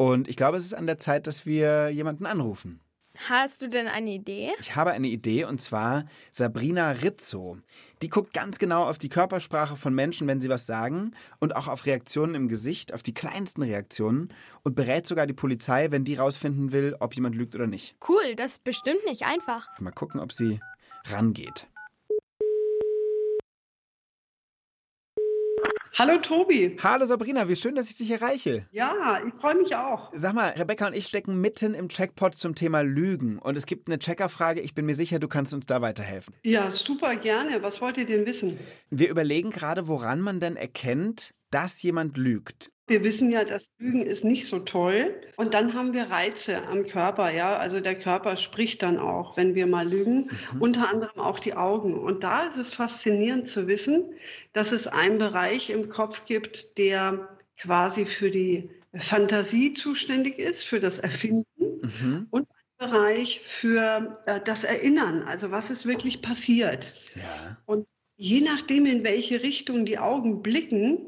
Und 0.00 0.28
ich 0.28 0.36
glaube, 0.36 0.56
es 0.56 0.64
ist 0.64 0.72
an 0.72 0.86
der 0.86 0.98
Zeit, 0.98 1.26
dass 1.26 1.44
wir 1.44 1.90
jemanden 1.90 2.24
anrufen. 2.24 2.80
Hast 3.28 3.60
du 3.60 3.68
denn 3.68 3.86
eine 3.86 4.08
Idee? 4.12 4.52
Ich 4.58 4.74
habe 4.74 4.92
eine 4.92 5.08
Idee 5.08 5.44
und 5.44 5.60
zwar 5.60 6.06
Sabrina 6.30 6.92
Rizzo. 6.92 7.58
Die 8.00 8.08
guckt 8.08 8.32
ganz 8.32 8.58
genau 8.58 8.84
auf 8.84 8.96
die 8.96 9.10
Körpersprache 9.10 9.76
von 9.76 9.94
Menschen, 9.94 10.26
wenn 10.26 10.40
sie 10.40 10.48
was 10.48 10.64
sagen 10.64 11.10
und 11.38 11.54
auch 11.54 11.68
auf 11.68 11.84
Reaktionen 11.84 12.34
im 12.34 12.48
Gesicht, 12.48 12.94
auf 12.94 13.02
die 13.02 13.12
kleinsten 13.12 13.60
Reaktionen 13.60 14.32
und 14.62 14.74
berät 14.74 15.06
sogar 15.06 15.26
die 15.26 15.34
Polizei, 15.34 15.90
wenn 15.90 16.04
die 16.04 16.14
rausfinden 16.14 16.72
will, 16.72 16.96
ob 16.98 17.14
jemand 17.14 17.34
lügt 17.34 17.54
oder 17.54 17.66
nicht. 17.66 17.94
Cool, 18.08 18.36
das 18.36 18.52
ist 18.52 18.64
bestimmt 18.64 19.04
nicht 19.06 19.26
einfach. 19.26 19.68
Mal 19.80 19.90
gucken, 19.90 20.18
ob 20.18 20.32
sie 20.32 20.60
rangeht. 21.08 21.66
Hallo 25.98 26.18
Tobi. 26.18 26.76
Hallo 26.82 27.04
Sabrina, 27.04 27.48
wie 27.48 27.56
schön, 27.56 27.74
dass 27.74 27.90
ich 27.90 27.96
dich 27.96 28.10
erreiche. 28.12 28.66
Ja, 28.70 29.20
ich 29.26 29.34
freue 29.34 29.56
mich 29.56 29.74
auch. 29.74 30.12
Sag 30.14 30.34
mal, 30.34 30.50
Rebecca 30.50 30.86
und 30.86 30.96
ich 30.96 31.06
stecken 31.08 31.40
mitten 31.40 31.74
im 31.74 31.88
Checkpot 31.88 32.34
zum 32.36 32.54
Thema 32.54 32.82
Lügen 32.82 33.38
und 33.40 33.56
es 33.56 33.66
gibt 33.66 33.88
eine 33.88 33.98
Checkerfrage. 33.98 34.60
Ich 34.60 34.74
bin 34.74 34.86
mir 34.86 34.94
sicher, 34.94 35.18
du 35.18 35.26
kannst 35.26 35.52
uns 35.52 35.66
da 35.66 35.82
weiterhelfen. 35.82 36.34
Ja, 36.44 36.70
super 36.70 37.16
gerne. 37.16 37.62
Was 37.62 37.80
wollt 37.80 37.98
ihr 37.98 38.06
denn 38.06 38.24
wissen? 38.24 38.56
Wir 38.90 39.10
überlegen 39.10 39.50
gerade, 39.50 39.88
woran 39.88 40.20
man 40.20 40.38
denn 40.38 40.54
erkennt, 40.56 41.34
dass 41.50 41.82
jemand 41.82 42.16
lügt. 42.16 42.70
Wir 42.90 43.04
wissen 43.04 43.30
ja, 43.30 43.44
dass 43.44 43.70
Lügen 43.78 44.02
ist 44.02 44.24
nicht 44.24 44.48
so 44.48 44.58
toll. 44.58 45.14
Und 45.36 45.54
dann 45.54 45.74
haben 45.74 45.92
wir 45.92 46.10
Reize 46.10 46.66
am 46.66 46.84
Körper, 46.84 47.30
ja. 47.30 47.56
Also 47.56 47.78
der 47.78 47.96
Körper 47.96 48.36
spricht 48.36 48.82
dann 48.82 48.98
auch, 48.98 49.36
wenn 49.36 49.54
wir 49.54 49.68
mal 49.68 49.88
lügen. 49.88 50.28
Unter 50.58 50.88
anderem 50.88 51.20
auch 51.20 51.38
die 51.38 51.54
Augen. 51.54 51.96
Und 51.96 52.24
da 52.24 52.48
ist 52.48 52.56
es 52.56 52.74
faszinierend 52.74 53.46
zu 53.46 53.68
wissen, 53.68 54.12
dass 54.54 54.72
es 54.72 54.88
einen 54.88 55.18
Bereich 55.18 55.70
im 55.70 55.88
Kopf 55.88 56.24
gibt, 56.26 56.78
der 56.78 57.28
quasi 57.56 58.06
für 58.06 58.32
die 58.32 58.68
Fantasie 58.98 59.72
zuständig 59.72 60.40
ist, 60.40 60.64
für 60.64 60.80
das 60.80 60.98
Erfinden. 60.98 62.26
Und 62.30 62.48
einen 62.78 62.90
Bereich 62.90 63.42
für 63.44 64.20
äh, 64.26 64.40
das 64.44 64.64
Erinnern, 64.64 65.22
also 65.22 65.52
was 65.52 65.70
ist 65.70 65.86
wirklich 65.86 66.22
passiert. 66.22 66.94
Ja. 67.14 67.56
Und 67.66 67.86
je 68.16 68.40
nachdem, 68.40 68.84
in 68.84 69.04
welche 69.04 69.42
Richtung 69.42 69.86
die 69.86 69.98
Augen 69.98 70.42
blicken, 70.42 71.06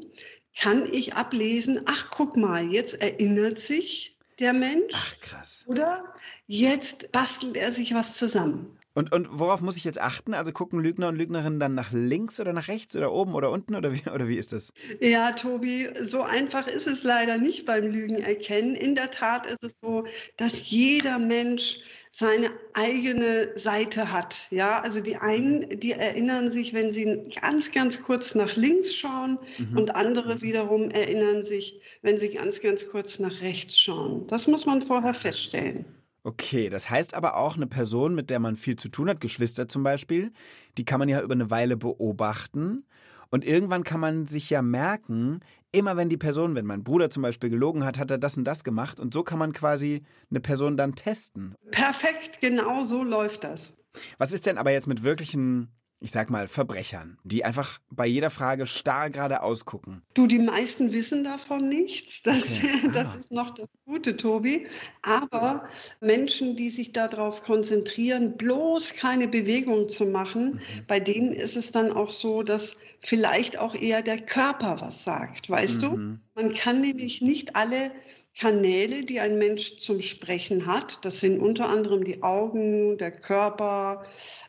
kann 0.57 0.85
ich 0.91 1.15
ablesen, 1.15 1.81
ach 1.85 2.09
guck 2.11 2.37
mal, 2.37 2.63
jetzt 2.71 3.01
erinnert 3.01 3.57
sich 3.57 4.17
der 4.39 4.53
Mensch 4.53 4.93
Ach, 4.93 5.19
krass. 5.21 5.63
oder 5.67 6.05
jetzt 6.47 7.11
bastelt 7.11 7.57
er 7.57 7.71
sich 7.71 7.93
was 7.93 8.17
zusammen. 8.17 8.77
Und, 8.95 9.11
und 9.11 9.27
worauf 9.31 9.61
muss 9.61 9.75
ich 9.75 9.83
jetzt 9.83 9.99
achten? 9.99 10.33
Also 10.33 10.51
gucken 10.51 10.79
Lügner 10.79 11.07
und 11.07 11.15
Lügnerinnen 11.15 11.59
dann 11.59 11.73
nach 11.73 11.91
links 11.91 12.39
oder 12.39 12.53
nach 12.53 12.67
rechts 12.67 12.95
oder 12.95 13.11
oben 13.11 13.33
oder 13.33 13.49
unten 13.49 13.75
oder 13.75 13.91
wie, 13.91 14.07
oder 14.13 14.27
wie 14.27 14.37
ist 14.37 14.53
das? 14.53 14.71
Ja, 15.01 15.31
Tobi, 15.31 15.89
so 16.03 16.21
einfach 16.21 16.67
ist 16.67 16.87
es 16.87 17.03
leider 17.03 17.37
nicht 17.37 17.65
beim 17.65 17.87
Lügen 17.87 18.21
erkennen. 18.21 18.75
In 18.75 18.95
der 18.95 19.11
Tat 19.11 19.47
ist 19.47 19.63
es 19.63 19.79
so, 19.79 20.05
dass 20.37 20.69
jeder 20.69 21.17
Mensch 21.17 21.79
seine 22.11 22.51
eigene 22.75 23.57
Seite 23.57 24.11
hat. 24.11 24.47
Ja, 24.51 24.81
also 24.81 25.01
die 25.01 25.15
einen, 25.15 25.79
die 25.79 25.93
erinnern 25.93 26.51
sich, 26.51 26.75
wenn 26.75 26.93
sie 26.93 27.31
ganz, 27.41 27.71
ganz 27.71 28.03
kurz 28.03 28.35
nach 28.35 28.55
links 28.55 28.93
schauen 28.93 29.39
und 29.75 29.95
andere 29.95 30.43
wiederum 30.43 30.91
erinnern 30.91 31.41
sich, 31.41 31.81
wenn 32.03 32.19
sie 32.19 32.29
ganz, 32.29 32.61
ganz 32.61 32.87
kurz 32.87 33.17
nach 33.17 33.41
rechts 33.41 33.79
schauen. 33.79 34.27
Das 34.27 34.45
muss 34.45 34.67
man 34.67 34.83
vorher 34.83 35.15
feststellen. 35.15 35.85
Okay, 36.23 36.69
das 36.69 36.89
heißt 36.89 37.15
aber 37.15 37.35
auch, 37.35 37.57
eine 37.57 37.67
Person, 37.67 38.15
mit 38.15 38.29
der 38.29 38.39
man 38.39 38.55
viel 38.55 38.77
zu 38.77 38.89
tun 38.89 39.09
hat, 39.09 39.19
Geschwister 39.19 39.67
zum 39.67 39.83
Beispiel, 39.83 40.31
die 40.77 40.85
kann 40.85 40.99
man 40.99 41.09
ja 41.09 41.21
über 41.21 41.33
eine 41.33 41.49
Weile 41.49 41.75
beobachten. 41.75 42.85
Und 43.29 43.43
irgendwann 43.43 43.83
kann 43.83 43.99
man 43.99 44.25
sich 44.25 44.49
ja 44.49 44.61
merken, 44.61 45.41
immer 45.71 45.97
wenn 45.97 46.07
die 46.07 46.17
Person, 46.17 46.55
wenn 46.55 46.65
mein 46.65 46.83
Bruder 46.83 47.09
zum 47.09 47.23
Beispiel 47.23 47.49
gelogen 47.49 47.83
hat, 47.83 47.97
hat 47.97 48.11
er 48.11 48.19
das 48.19 48.37
und 48.37 48.45
das 48.45 48.63
gemacht. 48.63 48.99
Und 48.99 49.13
so 49.13 49.23
kann 49.23 49.39
man 49.39 49.53
quasi 49.53 50.03
eine 50.29 50.39
Person 50.39 50.77
dann 50.77 50.95
testen. 50.95 51.55
Perfekt, 51.71 52.39
genau 52.41 52.83
so 52.83 53.03
läuft 53.03 53.43
das. 53.43 53.73
Was 54.17 54.31
ist 54.31 54.45
denn 54.45 54.57
aber 54.57 54.71
jetzt 54.71 54.87
mit 54.87 55.03
wirklichen, 55.03 55.69
ich 56.03 56.11
sag 56.11 56.29
mal, 56.29 56.49
Verbrechern, 56.49 57.17
die 57.23 57.45
einfach 57.45 57.79
bei 57.89 58.05
jeder 58.05 58.29
Frage 58.29 58.67
starr 58.67 59.09
geradeaus 59.09 59.63
gucken? 59.63 60.01
Du, 60.13 60.27
die 60.27 60.39
meisten 60.39 60.91
wissen 60.91 61.23
davon 61.23 61.69
nichts. 61.69 62.21
Das, 62.23 62.43
Okay. 62.57 62.89
das 62.93 63.15
Ah. 63.15 63.17
ist 63.19 63.31
noch 63.31 63.51
das 63.53 63.69
Gute, 63.85 64.17
Tobi. 64.17 64.67
Aber 65.01 65.67
Menschen, 66.01 66.57
die 66.57 66.69
sich 66.69 66.91
darauf 66.91 67.41
konzentrieren, 67.41 68.35
bloß 68.35 68.95
keine 68.95 69.29
Bewegung 69.29 69.87
zu 69.87 70.05
machen, 70.05 70.59
bei 70.87 70.99
denen 70.99 71.31
ist 71.31 71.55
es 71.55 71.71
dann 71.71 71.91
auch 71.93 72.09
so, 72.09 72.43
dass 72.43 72.75
vielleicht 72.99 73.57
auch 73.57 73.73
eher 73.73 74.01
der 74.01 74.19
Körper 74.19 74.81
was 74.81 75.03
sagt, 75.05 75.49
weißt 75.49 75.81
du? 75.83 76.17
Man 76.35 76.53
kann 76.53 76.81
nämlich 76.81 77.21
nicht 77.21 77.55
alle 77.55 77.91
Kanäle, 78.37 79.05
die 79.05 79.19
ein 79.19 79.37
Mensch 79.37 79.79
zum 79.79 80.01
Sprechen 80.01 80.65
hat, 80.65 81.05
das 81.05 81.19
sind 81.19 81.39
unter 81.39 81.69
anderem 81.69 82.03
die 82.03 82.23
Augen, 82.23 82.97
der 82.97 83.11
Körper, 83.11 84.05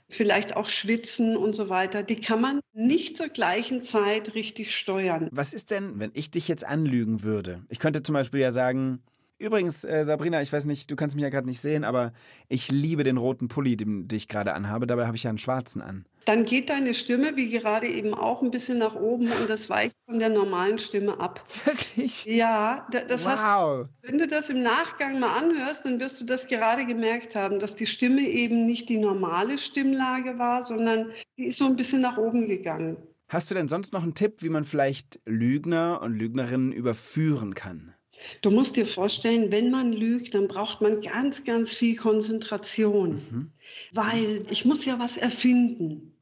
vielleicht 0.09 0.57
auch 0.57 0.69
Schwitzen 0.69 1.37
und 1.37 1.55
so 1.55 1.69
weiter, 1.69 2.03
die 2.03 2.21
kann 2.21 2.41
man 2.41 2.61
nicht 2.73 3.17
zur 3.17 3.29
gleichen 3.29 3.83
Zeit 3.83 4.35
richtig 4.35 4.75
steuern. 4.75 5.29
Was 5.33 5.53
ist 5.53 5.71
denn, 5.71 5.99
wenn 5.99 6.13
ich 6.15 6.31
dich 6.31 6.49
jetzt 6.49 6.65
anlügen 6.65 7.23
würde? 7.23 7.65
Ich 7.69 7.79
könnte 7.79 8.03
zum 8.03 8.15
Beispiel 8.15 8.41
ja 8.41 8.53
sagen, 8.53 9.03
Übrigens, 9.39 9.85
äh, 9.85 10.05
Sabrina, 10.05 10.41
ich 10.43 10.53
weiß 10.53 10.65
nicht, 10.67 10.91
du 10.91 10.97
kannst 10.97 11.17
mich 11.17 11.23
ja 11.23 11.29
gerade 11.29 11.49
nicht 11.49 11.61
sehen, 11.61 11.85
aber 11.85 12.13
ich 12.49 12.71
liebe 12.71 13.03
den 13.05 13.17
roten 13.17 13.49
Pulli, 13.49 13.77
den, 13.77 14.07
den 14.09 14.17
ich 14.17 14.29
gerade 14.29 14.55
anhabe. 14.55 14.87
Dabei 14.87 15.07
habe 15.07 15.17
ich 15.17 15.25
ja 15.25 15.31
einen 15.31 15.39
schwarzen 15.39 15.83
an. 15.83 16.07
Dann 16.27 16.45
geht 16.45 16.71
deine 16.71 16.95
Stimme, 16.95 17.37
wie 17.37 17.51
gerade 17.51 17.87
eben 17.87 18.15
auch, 18.15 18.43
ein 18.43 18.51
bisschen 18.51 18.79
nach 18.79 18.95
oben 18.95 19.31
und 19.31 19.51
das 19.51 19.69
weicht 19.69 19.95
von 20.07 20.19
der 20.19 20.31
normalen 20.31 20.79
Stimme 20.79 21.21
ab. 21.21 21.43
Wirklich? 21.65 22.25
Ja, 22.25 22.87
da- 22.91 23.03
das 23.03 23.27
hast 23.27 23.43
wow. 23.45 23.87
Wenn 24.03 24.19
du 24.19 24.27
das 24.27 24.49
im 24.49 24.63
Nachgang 24.63 25.19
mal 25.19 25.37
anhörst, 25.37 25.85
dann 25.85 26.01
wirst 26.01 26.21
du 26.21 26.25
das 26.25 26.47
gerade 26.47 26.87
gemerkt 26.87 27.35
haben, 27.37 27.59
dass 27.59 27.75
die 27.75 27.87
Stimme 27.87 28.23
eben 28.23 28.65
nicht 28.65 28.89
die 28.89 28.97
normale 28.99 29.59
Stimmlage 29.59 30.39
war, 30.39 30.63
sondern 30.63 31.11
die 31.37 31.47
ist 31.47 31.59
so 31.59 31.67
ein 31.67 31.77
bisschen 31.77 32.01
nach 32.01 32.17
oben 32.17 32.47
gegangen. 32.47 32.97
Hast 33.29 33.51
du 33.51 33.55
denn 33.55 33.69
sonst 33.69 33.93
noch 33.93 34.03
einen 34.03 34.15
Tipp, 34.15 34.37
wie 34.43 34.49
man 34.51 34.65
vielleicht 34.65 35.19
Lügner 35.27 36.01
und 36.03 36.15
Lügnerinnen 36.15 36.73
überführen 36.73 37.55
kann? 37.55 37.94
Du 38.41 38.51
musst 38.51 38.77
dir 38.77 38.87
vorstellen, 38.87 39.51
wenn 39.51 39.71
man 39.71 39.93
lügt, 39.93 40.35
dann 40.35 40.49
braucht 40.49 40.81
man 40.81 41.01
ganz, 41.01 41.45
ganz 41.45 41.75
viel 41.75 41.97
Konzentration, 41.97 43.53
weil 43.93 44.47
ich 44.51 44.65
muss 44.65 44.85
ja 44.85 44.99
was 44.99 45.17
erfinden. 45.17 46.17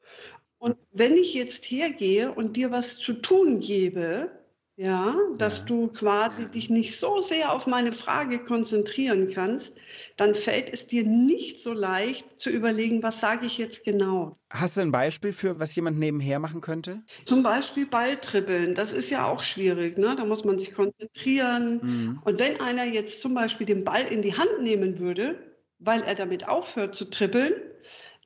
Und 0.59 0.77
wenn 0.93 1.17
ich 1.17 1.35
jetzt 1.35 1.65
hergehe 1.65 2.33
und 2.33 2.57
dir 2.57 2.71
was 2.71 2.97
zu 2.99 3.15
tun 3.15 3.61
gebe, 3.61 4.31
ja, 4.77 5.17
dass 5.39 5.65
Ja. 5.65 5.67
du 5.67 5.89
quasi 5.89 6.51
dich 6.51 6.69
nicht 6.71 6.99
so 6.99 7.21
sehr 7.21 7.53
auf 7.53 7.67
meine 7.67 7.93
Frage 7.93 8.43
konzentrieren 8.45 9.31
kannst, 9.31 9.77
dann 10.17 10.35
fällt 10.35 10.71
es 10.73 10.87
dir 10.87 11.05
nicht 11.05 11.61
so 11.63 11.73
leicht 11.73 12.41
zu 12.41 12.51
überlegen, 12.51 13.03
was 13.03 13.21
sage 13.21 13.47
ich 13.47 13.59
jetzt 13.59 13.85
genau. 13.85 14.39
Hast 14.51 14.77
du 14.77 14.83
ein 14.83 14.93
Beispiel 14.93 15.33
für, 15.33 15.59
was 15.59 15.75
jemand 15.75 15.99
nebenher 15.99 16.39
machen 16.39 16.61
könnte? 16.61 17.05
Zum 17.25 17.43
Beispiel 17.43 17.87
Balltribbeln, 17.87 18.75
das 18.75 18.93
ist 18.93 19.11
ja 19.11 19.27
auch 19.27 19.43
schwierig, 19.43 19.99
ne? 19.99 20.15
Da 20.17 20.25
muss 20.25 20.45
man 20.45 20.59
sich 20.59 20.73
konzentrieren. 20.73 21.83
Mhm. 21.83 22.23
Und 22.25 22.39
wenn 22.41 22.61
einer 22.61 22.85
jetzt 22.85 23.21
zum 23.21 23.35
Beispiel 23.35 23.67
den 23.67 23.85
Ball 23.85 24.05
in 24.05 24.23
die 24.23 24.35
Hand 24.37 24.61
nehmen 24.63 24.99
würde, 24.99 25.57
weil 25.79 26.03
er 26.03 26.15
damit 26.15 26.49
aufhört 26.49 26.95
zu 26.95 27.07
tribbeln, 27.11 27.55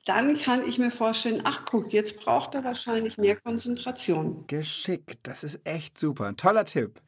dann 0.07 0.37
kann 0.37 0.67
ich 0.67 0.79
mir 0.79 0.91
vorstellen, 0.91 1.41
ach 1.43 1.65
guck, 1.65 1.91
jetzt 1.91 2.17
braucht 2.17 2.55
er 2.55 2.63
wahrscheinlich 2.63 3.17
mehr 3.17 3.35
Konzentration. 3.35 4.45
Geschickt, 4.47 5.19
das 5.23 5.43
ist 5.43 5.59
echt 5.65 5.97
super. 5.97 6.27
Ein 6.27 6.37
toller 6.37 6.65
Tipp. 6.65 7.01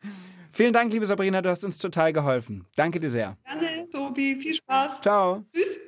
Vielen 0.51 0.73
Dank, 0.73 0.91
liebe 0.91 1.05
Sabrina, 1.05 1.41
du 1.41 1.49
hast 1.49 1.63
uns 1.63 1.77
total 1.77 2.11
geholfen. 2.11 2.65
Danke 2.75 2.99
dir 2.99 3.09
sehr. 3.09 3.37
Gerne, 3.45 3.89
Tobi, 3.89 4.35
viel 4.41 4.55
Spaß. 4.55 5.01
Ciao. 5.01 5.45
Tschüss. 5.53 5.79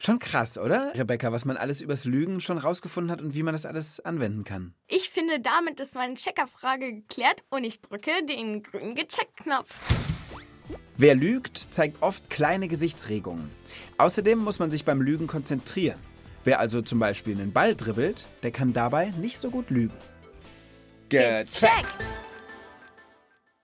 Schon 0.00 0.20
krass, 0.20 0.56
oder, 0.56 0.92
Rebecca, 0.94 1.32
was 1.32 1.44
man 1.44 1.56
alles 1.56 1.80
übers 1.80 2.04
Lügen 2.04 2.40
schon 2.40 2.56
rausgefunden 2.56 3.10
hat 3.10 3.20
und 3.20 3.34
wie 3.34 3.42
man 3.42 3.52
das 3.52 3.66
alles 3.66 3.98
anwenden 3.98 4.44
kann. 4.44 4.72
Ich 4.86 5.10
finde, 5.10 5.40
damit 5.40 5.80
ist 5.80 5.96
meine 5.96 6.14
Checkerfrage 6.14 6.92
geklärt 6.92 7.42
und 7.50 7.64
ich 7.64 7.80
drücke 7.80 8.12
den 8.24 8.62
grünen 8.62 8.94
Gecheckt-Knopf. 8.94 9.74
Wer 10.96 11.14
lügt, 11.16 11.58
zeigt 11.58 12.00
oft 12.00 12.30
kleine 12.30 12.68
Gesichtsregungen. 12.68 13.50
Außerdem 13.98 14.38
muss 14.38 14.60
man 14.60 14.70
sich 14.70 14.84
beim 14.84 15.02
Lügen 15.02 15.26
konzentrieren. 15.26 15.98
Wer 16.44 16.60
also 16.60 16.82
zum 16.82 16.98
Beispiel 16.98 17.38
einen 17.38 17.52
Ball 17.52 17.74
dribbelt, 17.74 18.26
der 18.42 18.50
kann 18.50 18.72
dabei 18.72 19.08
nicht 19.18 19.38
so 19.38 19.50
gut 19.50 19.70
lügen. 19.70 19.96
Checkt! 21.10 22.08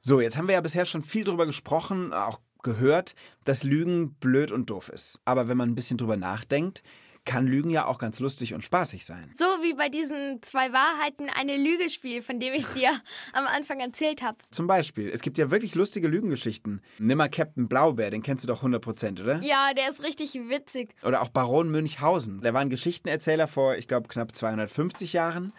So, 0.00 0.21
jetzt 0.21 0.37
haben 0.37 0.49
wir 0.49 0.54
ja 0.54 0.61
bisher 0.61 0.85
schon 0.85 1.02
viel 1.02 1.25
drüber 1.25 1.47
gesprochen, 1.47 2.12
auch 2.12 2.40
gehört, 2.62 3.14
dass 3.45 3.62
Lügen 3.62 4.14
blöd 4.14 4.50
und 4.50 4.71
doof 4.71 4.88
ist. 4.88 5.21
Aber 5.25 5.49
wenn 5.49 5.57
man 5.57 5.71
ein 5.71 5.75
bisschen 5.75 5.99
drüber 5.99 6.16
nachdenkt, 6.16 6.83
kann 7.25 7.47
Lügen 7.47 7.71
ja 7.71 7.87
auch 7.87 7.99
ganz 7.99 8.21
lustig 8.21 8.54
und 8.54 8.62
spaßig 8.62 9.04
sein. 9.04 9.31
So 9.37 9.45
wie 9.62 9.75
bei 9.75 9.88
diesem 9.88 10.43
zwei 10.43 10.73
Wahrheiten, 10.73 11.28
eine 11.31 11.57
Lüge-Spiel, 11.57 12.23
von 12.23 12.40
dem 12.40 12.54
ich 12.54 12.66
dir 12.66 12.90
am 13.33 13.47
Anfang 13.47 13.81
erzählt 13.81 14.23
habe. 14.23 14.38
Zum 14.50 14.66
Beispiel, 14.66 15.09
es 15.11 15.23
gibt 15.23 15.38
ja 15.38 15.50
wirklich 15.50 15.75
lustige 15.75 16.09
Lügengeschichten. 16.09 16.83
Nimm 16.99 17.19
mal 17.19 17.28
Captain 17.28 17.69
Blaubeer, 17.69 18.11
den 18.11 18.23
kennst 18.23 18.45
du 18.45 18.49
doch 18.49 18.62
100%, 18.62 19.23
oder? 19.23 19.40
Ja, 19.43 19.73
der 19.75 19.90
ist 19.90 20.02
richtig 20.02 20.35
witzig. 20.49 20.95
Oder 21.02 21.23
auch 21.23 21.28
Baron 21.28 21.71
Münchhausen. 21.71 22.40
Der 22.43 22.54
war 22.54 22.61
ein 22.61 22.71
Geschichtenerzähler 22.71 23.49
vor, 23.49 23.76
ich 23.76 23.88
glaube, 23.88 24.09
knapp 24.09 24.35
250 24.35 25.12
Jahren. 25.12 25.52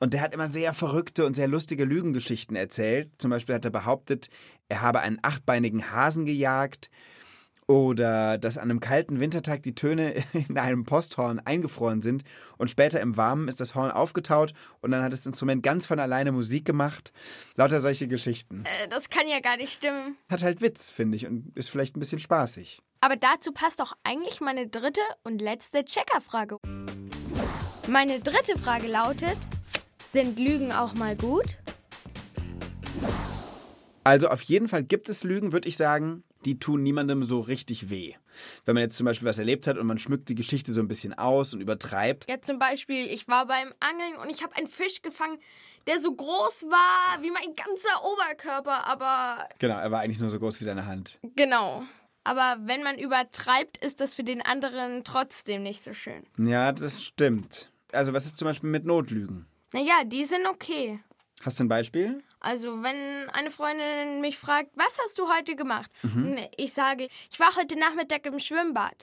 Und 0.00 0.14
der 0.14 0.22
hat 0.22 0.32
immer 0.32 0.48
sehr 0.48 0.72
verrückte 0.72 1.26
und 1.26 1.34
sehr 1.34 1.46
lustige 1.46 1.84
Lügengeschichten 1.84 2.56
erzählt. 2.56 3.10
Zum 3.18 3.30
Beispiel 3.30 3.54
hat 3.54 3.66
er 3.66 3.70
behauptet, 3.70 4.30
er 4.70 4.80
habe 4.80 5.00
einen 5.00 5.18
achtbeinigen 5.20 5.92
Hasen 5.92 6.24
gejagt. 6.24 6.90
Oder 7.70 8.36
dass 8.36 8.58
an 8.58 8.68
einem 8.68 8.80
kalten 8.80 9.20
Wintertag 9.20 9.62
die 9.62 9.76
Töne 9.76 10.24
in 10.32 10.58
einem 10.58 10.84
Posthorn 10.84 11.38
eingefroren 11.38 12.02
sind 12.02 12.24
und 12.58 12.68
später 12.68 12.98
im 12.98 13.16
Warmen 13.16 13.46
ist 13.46 13.60
das 13.60 13.76
Horn 13.76 13.92
aufgetaut 13.92 14.54
und 14.80 14.90
dann 14.90 15.04
hat 15.04 15.12
das 15.12 15.24
Instrument 15.24 15.62
ganz 15.62 15.86
von 15.86 16.00
alleine 16.00 16.32
Musik 16.32 16.64
gemacht. 16.64 17.12
Lauter 17.54 17.78
solche 17.78 18.08
Geschichten. 18.08 18.64
Äh, 18.64 18.88
das 18.88 19.08
kann 19.08 19.28
ja 19.28 19.38
gar 19.38 19.56
nicht 19.56 19.72
stimmen. 19.72 20.16
Hat 20.28 20.42
halt 20.42 20.62
Witz, 20.62 20.90
finde 20.90 21.14
ich, 21.14 21.28
und 21.28 21.56
ist 21.56 21.70
vielleicht 21.70 21.96
ein 21.96 22.00
bisschen 22.00 22.18
spaßig. 22.18 22.82
Aber 23.02 23.14
dazu 23.14 23.52
passt 23.52 23.78
doch 23.78 23.92
eigentlich 24.02 24.40
meine 24.40 24.66
dritte 24.66 25.00
und 25.22 25.40
letzte 25.40 25.84
Checkerfrage. 25.84 26.56
Meine 27.86 28.18
dritte 28.18 28.58
Frage 28.58 28.88
lautet, 28.88 29.38
sind 30.12 30.40
Lügen 30.40 30.72
auch 30.72 30.94
mal 30.94 31.14
gut? 31.14 31.58
Also 34.02 34.26
auf 34.26 34.42
jeden 34.42 34.66
Fall 34.66 34.82
gibt 34.82 35.08
es 35.08 35.22
Lügen, 35.22 35.52
würde 35.52 35.68
ich 35.68 35.76
sagen, 35.76 36.24
die 36.44 36.58
tun 36.58 36.82
niemandem 36.82 37.22
so 37.22 37.40
richtig 37.40 37.90
weh. 37.90 38.14
Wenn 38.64 38.74
man 38.74 38.82
jetzt 38.82 38.96
zum 38.96 39.04
Beispiel 39.04 39.28
was 39.28 39.38
erlebt 39.38 39.66
hat 39.66 39.76
und 39.76 39.86
man 39.86 39.98
schmückt 39.98 40.28
die 40.28 40.34
Geschichte 40.34 40.72
so 40.72 40.80
ein 40.80 40.88
bisschen 40.88 41.12
aus 41.14 41.52
und 41.52 41.60
übertreibt. 41.60 42.26
Ja, 42.28 42.40
zum 42.40 42.58
Beispiel, 42.58 43.06
ich 43.06 43.28
war 43.28 43.46
beim 43.46 43.72
Angeln 43.80 44.16
und 44.22 44.30
ich 44.30 44.42
habe 44.42 44.56
einen 44.56 44.66
Fisch 44.68 45.02
gefangen, 45.02 45.38
der 45.86 45.98
so 45.98 46.14
groß 46.14 46.64
war 46.70 47.22
wie 47.22 47.30
mein 47.30 47.54
ganzer 47.54 48.04
Oberkörper, 48.04 48.86
aber 48.86 49.48
Genau, 49.58 49.78
er 49.78 49.90
war 49.90 50.00
eigentlich 50.00 50.20
nur 50.20 50.30
so 50.30 50.38
groß 50.38 50.60
wie 50.60 50.64
deine 50.64 50.86
Hand. 50.86 51.18
genau. 51.36 51.82
Aber 52.22 52.58
wenn 52.64 52.82
man 52.82 52.98
übertreibt, 52.98 53.78
ist 53.78 54.00
das 54.00 54.14
für 54.14 54.24
den 54.24 54.42
anderen 54.42 55.04
trotzdem 55.04 55.62
nicht 55.62 55.82
so 55.82 55.94
schön. 55.94 56.22
Ja, 56.38 56.70
das 56.70 57.02
stimmt. 57.02 57.70
Also 57.92 58.12
was 58.12 58.26
ist 58.26 58.36
zum 58.36 58.46
Beispiel 58.46 58.68
mit 58.70 58.84
Notlügen? 58.84 59.46
Naja, 59.72 60.04
die 60.04 60.24
sind 60.26 60.46
okay. 60.46 61.00
Hast 61.42 61.58
du 61.58 61.64
ein 61.64 61.68
Beispiel? 61.68 62.22
Also, 62.40 62.82
wenn 62.82 63.28
eine 63.30 63.50
Freundin 63.50 64.20
mich 64.20 64.38
fragt, 64.38 64.70
was 64.74 64.98
hast 65.02 65.18
du 65.18 65.28
heute 65.28 65.56
gemacht? 65.56 65.90
Und 66.02 66.38
Ich 66.56 66.72
sage, 66.72 67.08
ich 67.30 67.38
war 67.38 67.54
heute 67.56 67.78
Nachmittag 67.78 68.24
im 68.26 68.38
Schwimmbad. 68.38 68.94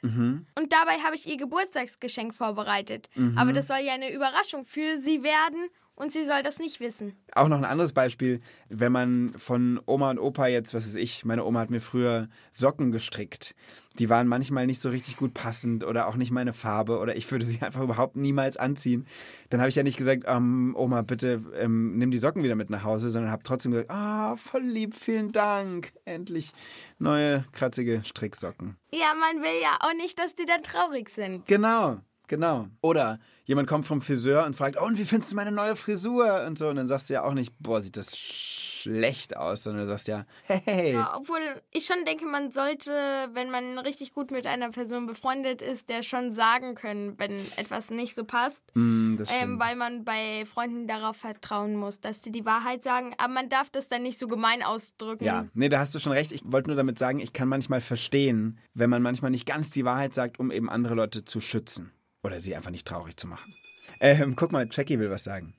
Und 0.58 0.74
dabei 0.74 0.98
habe 1.04 1.16
ich 1.16 1.28
ihr 1.28 1.38
Geburtstagsgeschenk 1.38 2.34
vorbereitet. 2.34 3.10
Aber 3.38 3.54
das 3.54 3.68
soll 3.68 3.78
ja 3.80 3.94
eine 3.94 4.12
Überraschung 4.12 4.66
für 4.66 5.00
sie 5.00 5.22
werden 5.24 5.70
und 5.98 6.12
sie 6.12 6.26
soll 6.26 6.44
das 6.44 6.60
nicht 6.60 6.80
wissen. 6.80 7.14
Auch 7.34 7.48
noch 7.48 7.58
ein 7.58 7.66
anderes 7.66 7.92
Beispiel, 7.92 8.40
wenn 8.70 8.92
man 8.92 9.34
von 9.36 9.82
Oma 9.88 10.12
und 10.12 10.20
Opa 10.20 10.46
jetzt, 10.46 10.76
was 10.76 10.86
weiß 10.86 10.96
ich, 10.96 11.26
meine 11.26 11.44
Oma 11.44 11.60
hat 11.60 11.72
mir 11.72 11.82
früher 11.82 12.30
Socken 12.52 12.92
gestrickt. 12.92 13.56
Die 13.98 14.08
waren 14.08 14.28
manchmal 14.28 14.68
nicht 14.68 14.80
so 14.80 14.90
richtig 14.90 15.18
gut 15.18 15.34
passend 15.34 15.84
oder 15.84 16.08
auch 16.08 16.16
nicht 16.16 16.30
meine 16.30 16.54
Farbe 16.54 17.00
oder 17.00 17.18
ich 17.18 17.30
würde 17.32 17.46
sie 17.46 17.60
einfach 17.62 17.82
überhaupt 17.82 18.16
niemals 18.16 18.58
anziehen. 18.58 19.08
Dann 19.50 19.60
habe 19.60 19.70
ich 19.70 19.76
ja 19.76 19.82
nicht 19.82 19.98
gesagt, 19.98 20.24
ähm, 20.28 20.76
Oma, 20.78 21.02
bitte 21.02 21.44
ähm, 21.56 21.98
nimm 21.98 22.12
die 22.12 22.20
Socken 22.20 22.44
wieder 22.44 22.56
mit 22.56 22.70
nach 22.70 22.84
Hause, 22.84 23.10
sondern 23.10 23.32
habe 23.32 23.42
trotzdem 23.42 23.72
gesagt, 23.72 23.90
ah, 23.90 24.36
voll 24.36 24.64
lieb, 24.64 24.94
vielen 24.94 25.32
Dank. 25.32 25.94
Endlich 26.06 26.54
neue 27.00 27.44
kratzige 27.54 28.04
Stricksocken. 28.06 28.78
Ja, 28.92 29.14
man 29.20 29.42
will 29.42 29.62
ja 29.64 29.78
auch 29.80 29.96
nicht, 29.96 30.20
dass 30.20 30.36
die 30.36 30.46
dann 30.46 30.62
traurig 30.62 31.10
sind. 31.10 31.48
Genau, 31.48 31.98
genau. 32.28 32.68
Oder 32.82 33.20
jemand 33.48 33.68
kommt 33.68 33.86
vom 33.86 34.02
Friseur 34.02 34.46
und 34.46 34.56
fragt, 34.56 34.78
oh, 34.80 34.86
und 34.86 34.98
wie 35.00 35.06
findest 35.06 35.32
du 35.32 35.36
meine 35.36 35.52
neue 35.52 35.76
Frisur? 35.76 36.44
Und 36.46 36.60
so. 36.60 36.68
Und 36.68 36.76
dann 36.76 36.88
sagst 36.88 37.10
du 37.10 37.14
ja 37.16 37.24
auch 37.24 37.34
nicht, 37.34 37.54
boah, 37.60 37.82
sieht 37.82 37.98
das 37.98 38.16
schlecht 38.18 39.36
aus, 39.36 39.64
sondern 39.64 39.84
du 39.84 39.90
sagst 39.90 40.08
ja, 40.08 40.26
hey. 40.44 40.94
Ja, 40.94 41.16
obwohl 41.18 41.40
ich 41.72 41.86
schon 41.86 42.06
denke, 42.06 42.26
man 42.26 42.52
sollte, 42.52 42.92
wenn 43.34 43.50
man 43.50 43.80
richtig 43.80 44.14
gut 44.14 44.32
mit 44.32 44.46
einer 44.46 44.70
Person 44.70 45.08
befreundet 45.08 45.62
ist, 45.62 45.90
der 45.90 46.04
schon 46.04 46.32
sagen 46.32 46.76
können, 46.76 47.18
wenn 47.18 47.34
etwas 47.56 47.90
nicht 47.90 48.16
so 48.16 48.24
passt. 48.24 48.62
Mm, 48.76 49.16
Ähm, 49.42 49.60
weil 49.60 49.76
man 49.76 50.06
bei 50.06 50.46
Freunden 50.46 50.88
darauf 50.88 51.18
vertrauen 51.18 51.76
muss, 51.76 52.00
dass 52.02 52.22
die 52.22 52.32
die 52.32 52.46
Wahrheit 52.46 52.84
sagen. 52.84 53.14
Aber 53.18 53.34
man 53.34 53.50
darf 53.50 53.70
das 53.70 53.88
dann 53.88 54.04
nicht 54.04 54.20
so 54.20 54.28
gemein 54.28 54.62
ausdrücken. 54.62 55.24
ja, 55.24 55.48
nee, 55.54 55.70
da 55.70 55.80
hast 55.80 55.96
du 55.96 56.00
schon 56.00 56.12
recht. 56.12 56.32
Ich 56.32 56.42
wollte 56.46 56.70
nur 56.70 56.78
damit 56.78 57.00
sagen, 57.00 57.20
ich 57.20 57.34
kann 57.34 57.48
manchmal 57.48 57.82
verstehen, 57.82 58.60
wenn 58.74 58.90
man 58.90 59.02
manchmal 59.02 59.32
nicht 59.32 59.46
ganz 59.46 59.72
die 59.72 59.86
Wahrheit 59.86 60.14
sagt, 60.14 60.40
um 60.40 60.52
eben 60.52 60.70
andere 60.70 60.96
Leute 60.96 61.26
zu 61.26 61.42
schützen. 61.42 61.92
Oder 62.28 62.42
sie 62.42 62.58
einfach 62.58 62.72
nicht 62.72 62.86
traurig 62.86 63.16
zu 63.16 63.26
machen. 63.26 63.56
Ähm, 64.02 64.36
guck 64.36 64.52
mal, 64.52 64.68
Jackie 64.70 65.00
will 65.00 65.10
was 65.10 65.24
sagen. 65.24 65.54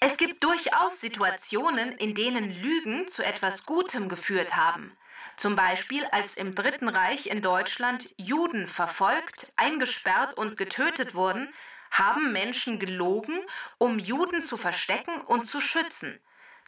Es 0.00 0.16
gibt 0.16 0.42
durchaus 0.42 1.00
Situationen, 1.00 1.92
in 1.98 2.16
denen 2.16 2.50
Lügen 2.50 3.06
zu 3.06 3.24
etwas 3.24 3.64
Gutem 3.64 4.08
geführt 4.08 4.56
haben. 4.56 4.90
Zum 5.36 5.54
Beispiel, 5.54 6.04
als 6.06 6.34
im 6.34 6.56
Dritten 6.56 6.88
Reich 6.88 7.28
in 7.28 7.42
Deutschland 7.42 8.12
Juden 8.16 8.66
verfolgt, 8.66 9.52
eingesperrt 9.54 10.36
und 10.36 10.56
getötet 10.56 11.14
wurden, 11.14 11.48
haben 11.92 12.32
Menschen 12.32 12.80
gelogen, 12.80 13.38
um 13.78 14.00
Juden 14.00 14.42
zu 14.42 14.56
verstecken 14.56 15.20
und 15.20 15.44
zu 15.44 15.60
schützen. 15.60 16.18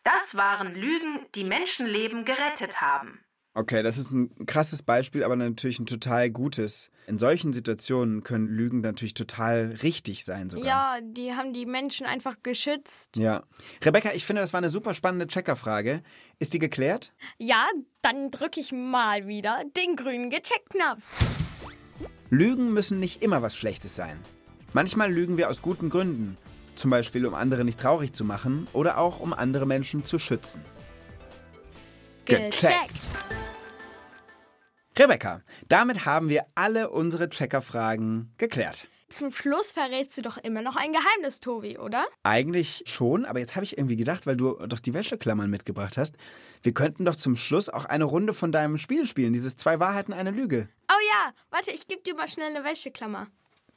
Das 0.05 0.37
waren 0.37 0.77
Lügen, 0.77 1.27
die 1.35 1.43
Menschenleben 1.45 2.25
gerettet 2.25 2.81
haben. 2.81 3.25
Okay, 3.55 3.83
das 3.83 3.99
ist 3.99 4.13
ein 4.13 4.47
krasses 4.47 4.83
Beispiel, 4.83 5.25
aber 5.25 5.37
natürlich 5.37 5.79
ein 5.79 5.85
total 5.85 6.31
gutes. 6.31 6.91
In 7.07 7.19
solchen 7.19 7.53
Situationen 7.53 8.23
können 8.23 8.49
Lügen 8.49 8.81
natürlich 8.81 9.13
total 9.13 9.77
richtig 9.83 10.25
sein 10.25 10.49
sogar. 10.49 10.67
Ja, 10.67 10.99
die 11.03 11.33
haben 11.33 11.53
die 11.53 11.67
Menschen 11.67 12.07
einfach 12.07 12.37
geschützt. 12.43 13.15
Ja. 13.17 13.43
Rebecca, 13.83 14.13
ich 14.15 14.25
finde, 14.25 14.41
das 14.41 14.55
war 14.55 14.59
eine 14.59 14.71
super 14.71 14.95
spannende 14.95 15.27
Checkerfrage. 15.27 16.03
Ist 16.39 16.55
die 16.55 16.59
geklärt? 16.59 17.13
Ja, 17.37 17.67
dann 18.01 18.31
drücke 18.31 18.59
ich 18.59 18.73
mal 18.73 19.27
wieder 19.27 19.63
den 19.77 19.97
grünen 19.97 20.31
Gecheckt-Knopf. 20.31 21.03
Lügen 22.31 22.73
müssen 22.73 23.01
nicht 23.01 23.23
immer 23.23 23.43
was 23.43 23.55
Schlechtes 23.55 23.95
sein. 23.95 24.19
Manchmal 24.73 25.13
lügen 25.13 25.37
wir 25.37 25.51
aus 25.51 25.61
guten 25.61 25.91
Gründen. 25.91 26.39
Zum 26.77 26.91
Beispiel, 26.91 27.27
um 27.27 27.35
andere 27.35 27.65
nicht 27.67 27.79
traurig 27.79 28.15
zu 28.15 28.25
machen 28.25 28.67
oder 28.73 28.97
auch 28.97 29.21
um 29.21 29.35
andere 29.35 29.67
Menschen 29.67 30.07
zu 30.07 30.19
schützen. 30.19 30.65
Gecheckt. 32.25 33.03
Rebecca, 34.99 35.41
damit 35.69 36.05
haben 36.05 36.29
wir 36.29 36.45
alle 36.55 36.91
unsere 36.91 37.31
Checkerfragen 37.31 38.31
geklärt. 38.37 38.87
Zum 39.09 39.31
Schluss 39.31 39.73
verrätst 39.73 40.17
du 40.19 40.23
doch 40.23 40.39
immer 40.39 40.63
noch 40.63 40.77
ein 40.77 40.93
Geheimnis, 40.93 41.41
Tobi, 41.41 41.79
oder? 41.79 42.05
Eigentlich 42.23 42.83
schon, 42.87 43.25
aber 43.25 43.41
jetzt 43.41 43.57
habe 43.57 43.65
ich 43.65 43.77
irgendwie 43.77 43.97
gedacht, 43.97 44.27
weil 44.27 44.37
du 44.37 44.55
doch 44.67 44.81
die 44.81 44.95
Wäscheklammern 44.95 45.51
mitgebracht 45.51 45.97
hast, 45.97 46.17
wir 46.63 46.73
könnten 46.73 47.05
doch 47.05 47.17
zum 47.17 47.37
Schluss 47.37 47.69
auch 47.69 47.85
eine 47.87 48.05
Runde 48.05 48.35
von 48.35 48.53
deinem 48.53 48.79
Spiel 48.79 49.07
spielen, 49.07 49.33
dieses 49.33 49.57
zwei 49.57 49.81
Wahrheiten, 49.81 50.13
eine 50.13 50.31
Lüge. 50.31 50.69
Oh 50.91 51.01
ja, 51.11 51.33
warte, 51.51 51.71
ich 51.71 51.89
gebe 51.89 52.03
dir 52.03 52.15
mal 52.15 52.29
schnell 52.29 52.55
eine 52.55 52.65
Wäscheklammer. 52.65 53.29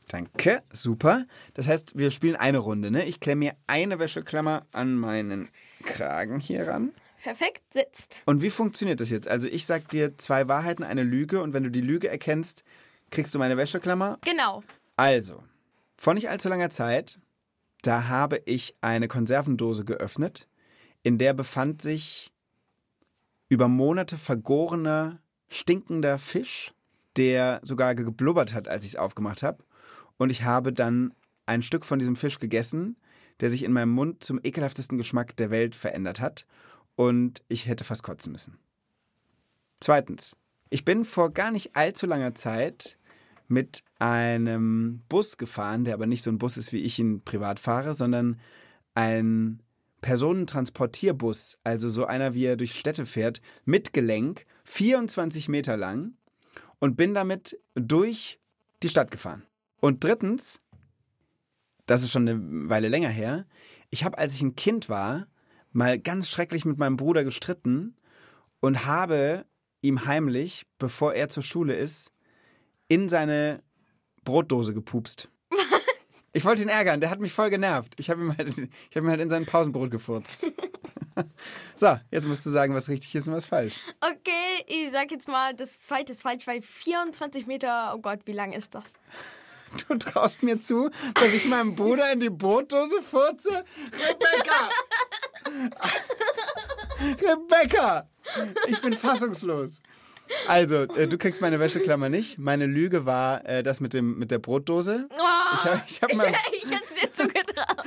Danke, 0.09 0.63
super. 0.71 1.25
Das 1.53 1.67
heißt, 1.67 1.97
wir 1.97 2.11
spielen 2.11 2.35
eine 2.35 2.59
Runde, 2.59 2.91
ne? 2.91 3.05
Ich 3.05 3.19
klemme 3.19 3.39
mir 3.39 3.55
eine 3.67 3.99
Wäscheklammer 3.99 4.65
an 4.71 4.95
meinen 4.95 5.49
Kragen 5.83 6.39
hier 6.39 6.67
ran. 6.67 6.93
Perfekt, 7.25 7.63
sitzt. 7.73 8.19
Und 8.27 8.43
wie 8.43 8.51
funktioniert 8.51 9.01
das 9.01 9.09
jetzt? 9.09 9.27
Also 9.27 9.47
ich 9.47 9.65
sag 9.65 9.89
dir 9.89 10.15
zwei 10.15 10.47
Wahrheiten, 10.47 10.83
eine 10.83 11.01
Lüge 11.01 11.41
und 11.41 11.53
wenn 11.53 11.63
du 11.63 11.71
die 11.71 11.81
Lüge 11.81 12.07
erkennst, 12.07 12.63
kriegst 13.09 13.33
du 13.33 13.39
meine 13.39 13.57
Wäscheklammer. 13.57 14.19
Genau. 14.23 14.63
Also, 14.95 15.43
vor 15.97 16.13
nicht 16.13 16.29
allzu 16.29 16.49
langer 16.49 16.69
Zeit, 16.69 17.17
da 17.81 18.09
habe 18.09 18.43
ich 18.45 18.75
eine 18.81 19.07
Konservendose 19.07 19.85
geöffnet, 19.85 20.47
in 21.01 21.17
der 21.17 21.33
befand 21.33 21.81
sich 21.81 22.31
über 23.49 23.67
Monate 23.69 24.19
vergorener, 24.19 25.17
stinkender 25.47 26.19
Fisch, 26.19 26.75
der 27.17 27.59
sogar 27.63 27.95
geblubbert 27.95 28.53
hat, 28.53 28.67
als 28.67 28.85
ich 28.85 28.91
es 28.91 28.97
aufgemacht 28.97 29.41
habe. 29.41 29.63
Und 30.17 30.29
ich 30.29 30.43
habe 30.43 30.71
dann 30.71 31.11
ein 31.47 31.63
Stück 31.63 31.85
von 31.85 31.97
diesem 31.97 32.17
Fisch 32.17 32.37
gegessen, 32.37 32.97
der 33.39 33.49
sich 33.49 33.63
in 33.63 33.73
meinem 33.73 33.93
Mund 33.93 34.23
zum 34.23 34.39
ekelhaftesten 34.43 34.99
Geschmack 34.99 35.35
der 35.37 35.49
Welt 35.49 35.73
verändert 35.73 36.21
hat. 36.21 36.45
Und 36.95 37.43
ich 37.47 37.67
hätte 37.67 37.83
fast 37.83 38.03
kotzen 38.03 38.31
müssen. 38.31 38.57
Zweitens, 39.79 40.35
ich 40.69 40.85
bin 40.85 41.05
vor 41.05 41.31
gar 41.31 41.51
nicht 41.51 41.75
allzu 41.75 42.05
langer 42.05 42.35
Zeit 42.35 42.97
mit 43.47 43.83
einem 43.99 45.01
Bus 45.09 45.37
gefahren, 45.37 45.85
der 45.85 45.93
aber 45.93 46.07
nicht 46.07 46.23
so 46.23 46.31
ein 46.31 46.37
Bus 46.37 46.57
ist, 46.57 46.73
wie 46.73 46.81
ich 46.81 46.97
ihn 46.99 47.21
privat 47.21 47.59
fahre, 47.59 47.93
sondern 47.93 48.39
ein 48.95 49.61
Personentransportierbus, 50.01 51.57
also 51.63 51.89
so 51.89 52.05
einer, 52.05 52.33
wie 52.33 52.45
er 52.45 52.57
durch 52.57 52.77
Städte 52.77 53.05
fährt, 53.05 53.41
mit 53.65 53.93
Gelenk, 53.93 54.45
24 54.65 55.49
Meter 55.49 55.77
lang 55.77 56.13
und 56.79 56.95
bin 56.95 57.13
damit 57.13 57.59
durch 57.73 58.39
die 58.83 58.89
Stadt 58.89 59.11
gefahren. 59.11 59.43
Und 59.79 60.03
drittens, 60.03 60.61
das 61.85 62.01
ist 62.01 62.11
schon 62.11 62.27
eine 62.27 62.69
Weile 62.69 62.89
länger 62.89 63.09
her, 63.09 63.45
ich 63.89 64.03
habe, 64.03 64.17
als 64.17 64.33
ich 64.33 64.41
ein 64.41 64.55
Kind 64.55 64.89
war, 64.89 65.27
mal 65.75 65.99
ganz 65.99 66.29
schrecklich 66.29 66.65
mit 66.65 66.79
meinem 66.79 66.95
Bruder 66.95 67.23
gestritten 67.23 67.95
und 68.61 68.85
habe 68.85 69.45
ihm 69.81 70.05
heimlich, 70.05 70.65
bevor 70.79 71.13
er 71.13 71.29
zur 71.29 71.43
Schule 71.43 71.75
ist, 71.75 72.11
in 72.87 73.09
seine 73.09 73.61
Brotdose 74.23 74.73
gepupst. 74.73 75.29
Ich 76.31 76.43
wollte 76.43 76.63
ihn 76.63 76.69
ärgern, 76.69 76.99
der 76.99 77.09
hat 77.09 77.21
mich 77.21 77.31
voll 77.31 77.49
genervt. 77.49 77.93
Ich 77.97 78.09
habe 78.09 78.21
ihm, 78.21 78.37
halt, 78.37 78.49
ich 78.49 78.67
hab 78.95 79.03
ihm 79.03 79.09
halt 79.09 79.21
in 79.21 79.29
sein 79.29 79.45
Pausenbrot 79.45 79.89
gefurzt. 79.89 80.45
so, 81.75 81.97
jetzt 82.11 82.25
musst 82.25 82.45
du 82.45 82.49
sagen, 82.49 82.73
was 82.73 82.89
richtig 82.89 83.15
ist 83.15 83.27
und 83.27 83.33
was 83.33 83.45
falsch. 83.45 83.75
Okay, 84.01 84.65
ich 84.67 84.91
sag 84.91 85.11
jetzt 85.11 85.29
mal, 85.29 85.53
das 85.53 85.81
zweite 85.81 86.11
ist 86.11 86.23
falsch, 86.23 86.45
weil 86.45 86.61
24 86.61 87.47
Meter, 87.47 87.93
oh 87.95 87.99
Gott, 87.99 88.19
wie 88.25 88.33
lang 88.33 88.51
ist 88.51 88.75
das? 88.75 88.83
Du 89.87 89.95
traust 89.95 90.43
mir 90.43 90.59
zu, 90.61 90.89
dass 91.15 91.33
ich 91.33 91.45
meinem 91.45 91.75
Bruder 91.75 92.11
in 92.11 92.19
die 92.19 92.29
Brotdose 92.29 93.01
furze? 93.01 93.65
Rebecca! 93.91 94.69
Rebecca! 96.99 98.09
Ich 98.67 98.81
bin 98.81 98.93
fassungslos. 98.93 99.81
Also, 100.47 100.83
äh, 100.83 101.07
du 101.07 101.17
kriegst 101.17 101.41
meine 101.41 101.59
Wäscheklammer 101.59 102.09
nicht. 102.09 102.37
Meine 102.37 102.65
Lüge 102.65 103.05
war 103.05 103.45
äh, 103.47 103.63
das 103.63 103.79
mit, 103.79 103.93
dem, 103.93 104.17
mit 104.17 104.31
der 104.31 104.39
Brotdose. 104.39 105.07
Oh, 105.11 105.55
Ich 105.55 105.63
habe 105.65 105.81
ich 105.87 106.01
hab 106.01 106.11
ich 106.11 106.71
hätte 106.71 106.83
es 106.83 106.93
dir 107.01 107.11
zugetraut. 107.11 107.85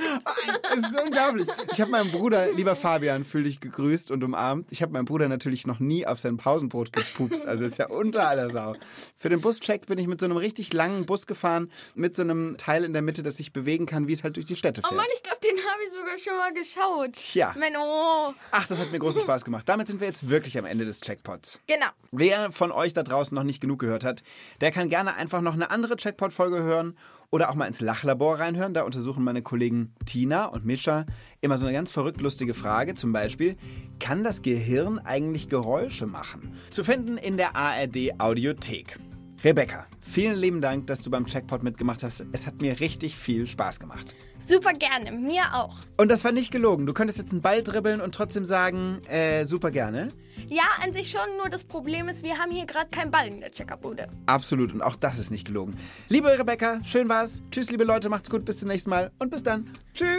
das 0.63 0.77
ist 0.79 0.91
so 0.91 1.01
unglaublich. 1.01 1.47
Ich 1.71 1.81
habe 1.81 1.91
meinem 1.91 2.11
Bruder, 2.11 2.51
lieber 2.53 2.75
Fabian, 2.75 3.23
fühl 3.25 3.43
dich 3.43 3.59
gegrüßt 3.59 4.11
und 4.11 4.23
umarmt. 4.23 4.71
Ich 4.71 4.81
habe 4.81 4.91
meinem 4.93 5.05
Bruder 5.05 5.27
natürlich 5.27 5.67
noch 5.67 5.79
nie 5.79 6.05
auf 6.05 6.19
sein 6.19 6.37
Pausenbrot 6.37 6.93
gepupst. 6.93 7.45
Also 7.45 7.65
ist 7.65 7.77
ja 7.77 7.87
unter 7.89 8.27
aller 8.27 8.49
Sau. 8.49 8.75
Für 9.15 9.29
den 9.29 9.41
Buscheck 9.41 9.85
bin 9.87 9.97
ich 9.99 10.07
mit 10.07 10.19
so 10.19 10.25
einem 10.25 10.37
richtig 10.37 10.73
langen 10.73 11.05
Bus 11.05 11.27
gefahren, 11.27 11.71
mit 11.95 12.15
so 12.15 12.23
einem 12.23 12.57
Teil 12.57 12.83
in 12.83 12.93
der 12.93 13.01
Mitte, 13.01 13.23
das 13.23 13.37
sich 13.37 13.53
bewegen 13.53 13.85
kann, 13.85 14.07
wie 14.07 14.13
es 14.13 14.23
halt 14.23 14.35
durch 14.35 14.45
die 14.45 14.55
Städte 14.55 14.81
Oh 14.83 14.87
fährt. 14.87 14.97
Mann, 14.97 15.07
ich 15.15 15.23
glaube, 15.23 15.39
den 15.43 15.57
habe 15.57 15.81
ich 15.85 15.91
sogar 15.91 16.17
schon 16.17 16.37
mal 16.37 16.53
geschaut. 16.53 17.13
Tja. 17.13 17.53
Menno. 17.57 18.33
Ach, 18.51 18.67
das 18.67 18.79
hat 18.79 18.91
mir 18.91 18.99
großen 18.99 19.21
Spaß 19.21 19.45
gemacht. 19.45 19.63
Damit 19.67 19.87
sind 19.87 19.99
wir 19.99 20.07
jetzt 20.07 20.29
wirklich 20.29 20.57
am 20.57 20.65
Ende 20.65 20.85
des 20.85 21.01
Checkpots. 21.01 21.59
Genau. 21.67 21.87
Wer 22.29 22.51
von 22.51 22.71
euch 22.71 22.93
da 22.93 23.01
draußen 23.01 23.33
noch 23.33 23.41
nicht 23.41 23.59
genug 23.59 23.79
gehört 23.79 24.05
hat, 24.05 24.21
der 24.61 24.69
kann 24.69 24.87
gerne 24.87 25.15
einfach 25.15 25.41
noch 25.41 25.55
eine 25.55 25.71
andere 25.71 25.95
Checkpot-Folge 25.95 26.61
hören 26.61 26.95
oder 27.31 27.49
auch 27.49 27.55
mal 27.55 27.65
ins 27.65 27.81
Lachlabor 27.81 28.37
reinhören. 28.37 28.75
Da 28.75 28.83
untersuchen 28.83 29.23
meine 29.23 29.41
Kollegen 29.41 29.95
Tina 30.05 30.45
und 30.45 30.63
Mischa 30.63 31.07
immer 31.41 31.57
so 31.57 31.65
eine 31.65 31.75
ganz 31.75 31.89
verrückt 31.89 32.21
lustige 32.21 32.53
Frage. 32.53 32.93
Zum 32.93 33.13
Beispiel, 33.13 33.57
kann 33.99 34.23
das 34.23 34.43
Gehirn 34.43 34.99
eigentlich 34.99 35.49
Geräusche 35.49 36.05
machen? 36.05 36.53
Zu 36.69 36.83
finden 36.83 37.17
in 37.17 37.37
der 37.37 37.55
ARD 37.55 38.19
Audiothek. 38.19 38.99
Rebecca, 39.41 39.87
vielen 40.01 40.37
lieben 40.37 40.59
Dank, 40.59 40.87
dass 40.87 41.01
du 41.01 41.09
beim 41.09 41.25
Checkpot 41.25 41.63
mitgemacht 41.63 42.03
hast. 42.03 42.25
Es 42.33 42.45
hat 42.45 42.59
mir 42.59 42.81
richtig 42.81 43.15
viel 43.15 43.47
Spaß 43.47 43.79
gemacht. 43.79 44.13
Super 44.37 44.73
gerne. 44.73 45.13
Mir 45.13 45.53
auch. 45.53 45.77
Und 45.95 46.09
das 46.09 46.25
war 46.25 46.33
nicht 46.33 46.51
gelogen. 46.51 46.85
Du 46.85 46.91
könntest 46.91 47.19
jetzt 47.19 47.31
einen 47.31 47.41
Ball 47.41 47.63
dribbeln 47.63 48.01
und 48.01 48.13
trotzdem 48.13 48.45
sagen, 48.45 48.99
äh, 49.07 49.45
super 49.45 49.71
gerne. 49.71 50.09
Ja, 50.49 50.63
an 50.83 50.91
sich 50.91 51.09
schon, 51.09 51.37
nur 51.37 51.47
das 51.49 51.63
Problem 51.63 52.09
ist, 52.09 52.25
wir 52.25 52.37
haben 52.37 52.51
hier 52.51 52.65
gerade 52.65 52.89
keinen 52.89 53.11
Ball 53.11 53.27
in 53.27 53.39
der 53.39 53.51
Checkerbude. 53.51 54.09
Absolut. 54.25 54.73
Und 54.73 54.81
auch 54.81 54.97
das 54.97 55.19
ist 55.19 55.31
nicht 55.31 55.47
gelogen. 55.47 55.73
Liebe 56.09 56.27
Rebecca, 56.37 56.83
schön 56.83 57.07
war's. 57.07 57.41
Tschüss, 57.49 57.71
liebe 57.71 57.85
Leute, 57.85 58.09
macht's 58.09 58.29
gut. 58.29 58.43
Bis 58.43 58.57
zum 58.57 58.67
nächsten 58.67 58.89
Mal. 58.89 59.09
Und 59.19 59.31
bis 59.31 59.43
dann. 59.43 59.69
Tschüss. 59.93 60.09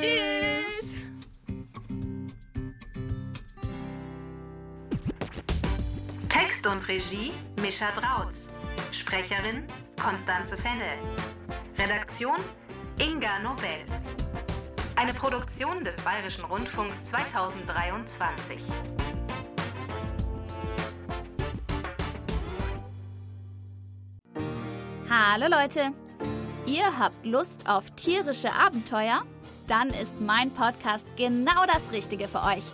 Tschüss. 0.00 0.96
Text 6.30 6.66
und 6.66 6.88
Regie 6.88 7.32
Mischa 7.60 7.90
Drautz. 7.92 8.48
Sprecherin 8.92 9.66
Konstanze 10.00 10.56
Fennel. 10.56 10.98
Redaktion 11.78 12.36
Inga 12.98 13.38
Nobel. 13.40 13.84
Eine 14.96 15.14
Produktion 15.14 15.84
des 15.84 15.96
Bayerischen 16.02 16.44
Rundfunks 16.44 17.04
2023. 17.04 18.60
Hallo 25.08 25.46
Leute! 25.48 25.92
Ihr 26.66 26.98
habt 26.98 27.26
Lust 27.26 27.68
auf 27.68 27.90
tierische 27.92 28.52
Abenteuer? 28.52 29.22
Dann 29.68 29.88
ist 29.90 30.20
mein 30.20 30.50
Podcast 30.50 31.06
genau 31.16 31.66
das 31.66 31.92
Richtige 31.92 32.28
für 32.28 32.42
euch. 32.42 32.64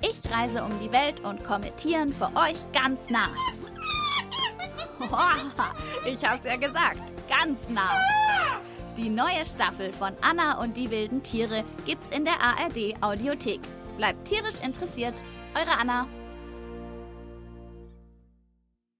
Ich 0.00 0.30
reise 0.30 0.62
um 0.62 0.78
die 0.80 0.92
Welt 0.92 1.20
und 1.20 1.44
komme 1.44 1.74
Tieren 1.76 2.12
für 2.12 2.30
euch 2.36 2.70
ganz 2.72 3.10
nah. 3.10 3.30
Ich 6.06 6.24
hab's 6.24 6.44
ja 6.44 6.56
gesagt, 6.56 7.12
ganz 7.28 7.68
nah. 7.68 8.00
Die 8.96 9.08
neue 9.08 9.44
Staffel 9.46 9.92
von 9.92 10.12
Anna 10.22 10.60
und 10.60 10.76
die 10.76 10.90
wilden 10.90 11.22
Tiere 11.22 11.64
gibt's 11.86 12.08
in 12.08 12.24
der 12.24 12.40
ARD 12.40 13.00
Audiothek. 13.00 13.60
Bleibt 13.96 14.26
tierisch 14.26 14.58
interessiert, 14.64 15.22
eure 15.54 15.78
Anna. 15.78 16.06